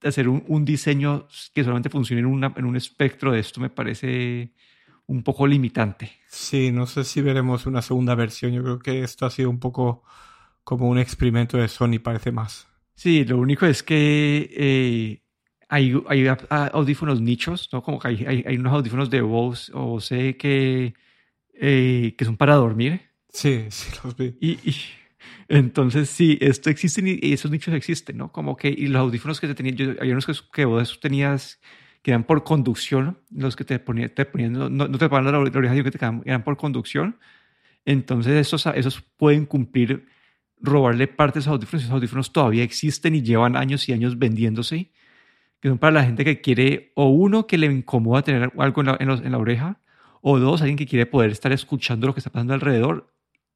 hacer 0.03 0.29
un, 0.29 0.45
un 0.49 0.65
diseño 0.65 1.27
que 1.55 1.63
solamente 1.63 1.89
funcione 1.89 2.21
en, 2.21 2.27
una, 2.27 2.53
en 2.57 2.65
un 2.65 2.77
espectro 2.77 3.33
de 3.33 3.41
esto 3.41 3.61
me 3.61 3.71
parece 3.71 4.53
un 5.07 5.23
poco 5.23 5.47
limitante. 5.47 6.13
Sí, 6.29 6.71
no 6.73 6.87
sé 6.87 7.05
si 7.05 7.21
veremos 7.21 7.67
una 7.67 7.83
segunda 7.83 8.15
versión. 8.15 8.53
Yo 8.53 8.63
creo 8.63 8.79
que 8.79 9.03
esto 9.03 9.27
ha 9.27 9.31
sido 9.31 9.51
un 9.51 9.59
poco 9.59 10.03
como 10.65 10.89
un 10.89 10.99
experimento 10.99 11.59
de 11.59 11.69
Sony, 11.69 11.99
parece 12.03 12.33
más. 12.33 12.72
Sí, 12.95 13.25
lo 13.25 13.39
único 13.39 13.67
es 13.67 13.83
que 13.83 14.51
eh, 14.55 15.23
hay, 15.69 15.95
hay, 16.09 16.27
audífonos 16.51 17.21
nichos, 17.21 17.69
¿no? 17.73 17.83
Como 17.83 17.99
que 17.99 18.09
hay, 18.09 18.45
hay, 18.47 18.57
unos 18.59 18.73
audífonos 18.73 19.11
de 19.11 19.23
voz 19.23 19.71
o 19.75 20.01
sé 20.01 20.37
que, 20.37 20.95
eh, 21.55 22.15
que 22.17 22.25
son 22.25 22.37
para 22.37 22.57
dormir. 22.57 23.01
Sí, 23.29 23.67
sí, 23.71 23.91
los 24.05 24.17
vi. 24.17 24.37
Y, 24.41 24.75
entonces, 25.49 26.09
sí, 26.11 26.39
esto 26.41 26.71
existe 26.71 27.03
y 27.05 27.33
esos 27.33 27.51
nichos 27.51 27.75
existen, 27.75 28.17
¿no? 28.17 28.33
Como 28.33 28.57
que 28.57 28.69
y 28.69 28.87
los 28.87 29.01
audífonos 29.01 29.41
que 29.41 29.47
te 29.47 29.55
tenían, 29.55 29.77
yo, 29.77 29.93
hay 30.01 30.11
unos 30.13 30.27
que, 30.27 30.33
que 30.53 30.65
vos 30.65 31.01
tenías 31.01 31.61
que 32.03 32.11
eran 32.11 32.25
por 32.25 32.45
conducción, 32.45 33.19
los 33.31 33.55
que 33.55 33.65
te 33.65 33.79
ponían, 33.79 34.11
te 34.11 34.25
ponían 34.25 34.53
no, 34.53 34.69
no, 34.69 34.99
te 34.99 35.09
ponían 35.09 35.33
la, 35.33 35.39
oreja, 35.39 35.75
sino 35.75 35.85
que 35.85 35.91
te 35.91 36.05
eran 36.25 36.45
por 36.45 36.57
conducción. 36.57 37.19
Entonces, 37.85 38.35
esos, 38.35 38.67
esos 38.67 39.01
pueden 39.01 39.47
cumplir 39.47 40.07
robarle 40.63 41.09
partes 41.09 41.41
a 41.41 41.41
esos 41.41 41.53
audífonos. 41.53 41.83
Esos 41.83 41.95
audífonos 41.95 42.33
todavía 42.33 42.63
existen 42.63 43.15
y 43.15 43.23
llevan 43.23 43.57
años 43.57 43.89
y 43.89 43.93
años 43.93 44.19
vendiéndose, 44.19 44.91
que 45.61 45.69
son 45.69 45.79
para 45.79 45.93
la 45.93 46.05
gente 46.05 46.25
que 46.25 46.41
quiere, 46.41 46.93
o 46.95 47.09
uno, 47.09 47.47
que 47.47 47.59
le 47.59 47.67
incomoda 47.67 48.23
tener 48.23 48.53
algo 48.57 48.81
en 48.81 49.33
la, 49.33 49.39
oreja, 49.39 49.81
o 50.21 50.39
dos, 50.39 50.61
alguien 50.63 50.77
que 50.77 50.87
quiere 50.87 51.07
poder 51.07 51.31
estar 51.31 51.53
escuchando 51.53 52.07
lo 52.07 52.15
que 52.15 52.21
está 52.21 52.31
pasando 52.31 52.55
alrededor 52.55 53.13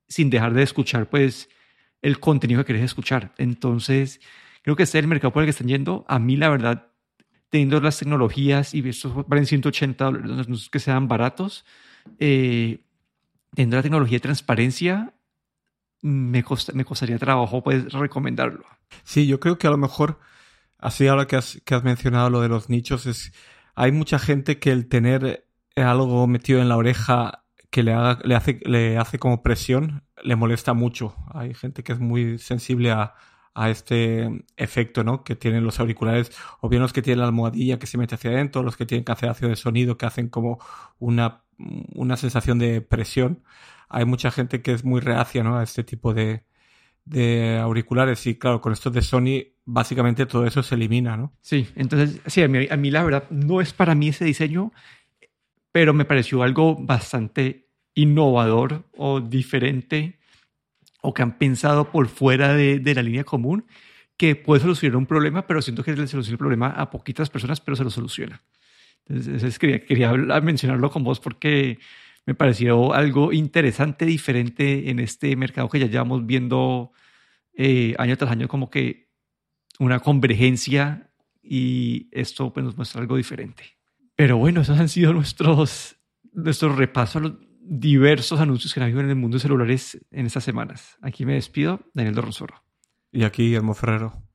sin 0.08 0.30
dejar 0.30 0.52
de 0.54 0.62
escuchar, 0.62 1.08
pues, 1.08 1.48
el 2.02 2.20
contenido 2.20 2.60
que 2.60 2.66
quieres 2.66 2.84
escuchar. 2.84 3.32
Entonces, 3.38 4.20
creo 4.62 4.76
que 4.76 4.84
este 4.84 4.98
es 4.98 5.02
el 5.02 5.08
mercado 5.08 5.32
por 5.32 5.42
el 5.42 5.46
que 5.46 5.50
están 5.50 5.66
yendo. 5.66 6.04
A 6.08 6.18
mí, 6.18 6.36
la 6.36 6.48
verdad, 6.48 6.88
teniendo 7.48 7.80
las 7.80 7.98
tecnologías 7.98 8.74
y 8.74 8.88
estos 8.88 9.26
valen 9.26 9.46
180 9.46 10.04
dólares, 10.04 10.48
no 10.48 10.54
es 10.54 10.68
que 10.68 10.78
sean 10.78 11.08
baratos, 11.08 11.64
eh, 12.18 12.84
teniendo 13.54 13.76
la 13.76 13.82
tecnología 13.82 14.16
de 14.16 14.20
transparencia, 14.20 15.15
me, 16.06 16.44
costaría 16.44 17.18
trabajo 17.18 17.62
pues 17.62 17.92
recomendarlo. 17.92 18.64
Sí, 19.02 19.26
yo 19.26 19.40
creo 19.40 19.58
que 19.58 19.66
a 19.66 19.70
lo 19.70 19.78
mejor, 19.78 20.20
así 20.78 21.08
ahora 21.08 21.26
que 21.26 21.36
has, 21.36 21.60
mencionado 21.82 22.30
lo 22.30 22.40
de 22.40 22.48
los 22.48 22.70
nichos, 22.70 23.06
es 23.06 23.32
hay 23.74 23.92
mucha 23.92 24.18
gente 24.18 24.58
que 24.58 24.70
el 24.70 24.88
tener 24.88 25.48
algo 25.76 26.26
metido 26.26 26.60
en 26.62 26.68
la 26.68 26.76
oreja 26.76 27.44
que 27.70 27.82
le, 27.82 27.92
haga, 27.92 28.20
le, 28.24 28.34
hace, 28.36 28.60
le 28.64 28.96
hace 28.96 29.18
como 29.18 29.42
presión, 29.42 30.04
le 30.22 30.36
molesta 30.36 30.72
mucho. 30.74 31.14
Hay 31.34 31.52
gente 31.54 31.82
que 31.82 31.92
es 31.92 31.98
muy 31.98 32.38
sensible 32.38 32.92
a, 32.92 33.14
a 33.54 33.68
este 33.68 34.44
efecto 34.56 35.02
¿no? 35.02 35.24
que 35.24 35.34
tienen 35.34 35.64
los 35.64 35.80
auriculares, 35.80 36.30
o 36.60 36.68
bien 36.68 36.82
los 36.82 36.92
que 36.92 37.02
tienen 37.02 37.20
la 37.20 37.26
almohadilla 37.26 37.78
que 37.78 37.86
se 37.86 37.98
mete 37.98 38.14
hacia 38.14 38.30
adentro, 38.30 38.62
los 38.62 38.76
que 38.76 38.86
tienen 38.86 39.04
cancelación 39.04 39.50
de 39.50 39.56
sonido 39.56 39.98
que 39.98 40.06
hacen 40.06 40.28
como 40.28 40.58
una, 40.98 41.42
una 41.58 42.16
sensación 42.16 42.58
de 42.58 42.80
presión. 42.80 43.42
Hay 43.88 44.04
mucha 44.04 44.30
gente 44.30 44.62
que 44.62 44.72
es 44.72 44.84
muy 44.84 45.00
reacia 45.00 45.42
¿no? 45.42 45.58
a 45.58 45.62
este 45.62 45.84
tipo 45.84 46.14
de, 46.14 46.42
auriculares 47.60 48.26
y 48.26 48.36
claro, 48.36 48.60
con 48.60 48.72
estos 48.72 48.92
de 48.92 49.02
Sony 49.02 49.56
básicamente 49.64 50.26
todo 50.26 50.46
eso 50.46 50.62
se 50.62 50.74
elimina, 50.74 51.16
¿no? 51.16 51.32
Sí, 51.40 51.68
entonces, 51.76 52.20
sí, 52.26 52.42
a 52.42 52.48
mí, 52.48 52.66
a 52.68 52.76
la 52.76 53.04
verdad 53.04 53.30
no 53.30 53.60
es 53.60 53.72
para 53.72 53.94
mí 53.94 54.08
ese 54.08 54.24
diseño, 54.24 54.72
pero 55.72 55.92
me 55.92 56.04
pareció 56.04 56.42
algo 56.42 56.76
bastante 56.76 57.68
innovador 57.94 58.84
o 58.96 59.20
diferente 59.20 60.18
o 61.02 61.14
que 61.14 61.22
han 61.22 61.38
pensado 61.38 61.90
por 61.90 62.08
fuera 62.08 62.54
de, 62.54 62.94
la 62.94 63.02
línea 63.02 63.24
común 63.24 63.66
que 64.16 64.34
puede 64.34 64.62
solucionar 64.62 64.96
un 64.96 65.06
problema, 65.06 65.46
pero 65.46 65.60
siento 65.60 65.84
que 65.84 65.94
le 65.94 66.06
soluciona 66.06 66.34
el 66.34 66.38
problema 66.38 66.68
a 66.68 66.90
poquitas 66.90 67.28
personas, 67.30 67.60
pero 67.60 67.76
se 67.76 67.84
lo 67.84 67.90
soluciona. 67.90 68.42
Entonces, 69.08 69.58
quería 69.58 70.12
mencionarlo 70.40 70.90
con 70.90 71.04
vos 71.04 71.20
porque 71.20 71.78
me 72.26 72.34
pareció 72.34 72.92
algo 72.92 73.32
interesante, 73.32 74.04
diferente 74.04 74.90
en 74.90 74.98
este 74.98 75.34
mercado 75.36 75.68
que 75.68 75.78
ya 75.78 75.86
llevamos 75.86 76.26
viendo 76.26 76.92
eh, 77.54 77.94
año 77.98 78.16
tras 78.16 78.32
año 78.32 78.48
como 78.48 78.68
que 78.68 79.08
una 79.78 80.00
convergencia 80.00 81.10
y 81.40 82.08
esto 82.10 82.52
pues, 82.52 82.64
nos 82.64 82.76
muestra 82.76 83.00
algo 83.00 83.16
diferente. 83.16 83.78
Pero 84.16 84.36
bueno, 84.38 84.62
esos 84.62 84.78
han 84.78 84.88
sido 84.88 85.12
nuestros, 85.12 85.96
nuestros 86.32 86.76
repasos 86.76 87.16
a 87.16 87.20
los 87.20 87.34
diversos 87.60 88.40
anuncios 88.40 88.74
que 88.74 88.80
han 88.80 88.84
habido 88.84 89.00
en 89.00 89.10
el 89.10 89.16
mundo 89.16 89.36
de 89.36 89.42
celulares 89.42 90.04
en 90.10 90.26
estas 90.26 90.44
semanas. 90.44 90.98
Aquí 91.02 91.24
me 91.24 91.34
despido, 91.34 91.80
Daniel 91.94 92.14
Dorronsoro. 92.14 92.64
Y 93.12 93.22
aquí 93.22 93.44
Guillermo 93.44 93.74
Ferrero. 93.74 94.25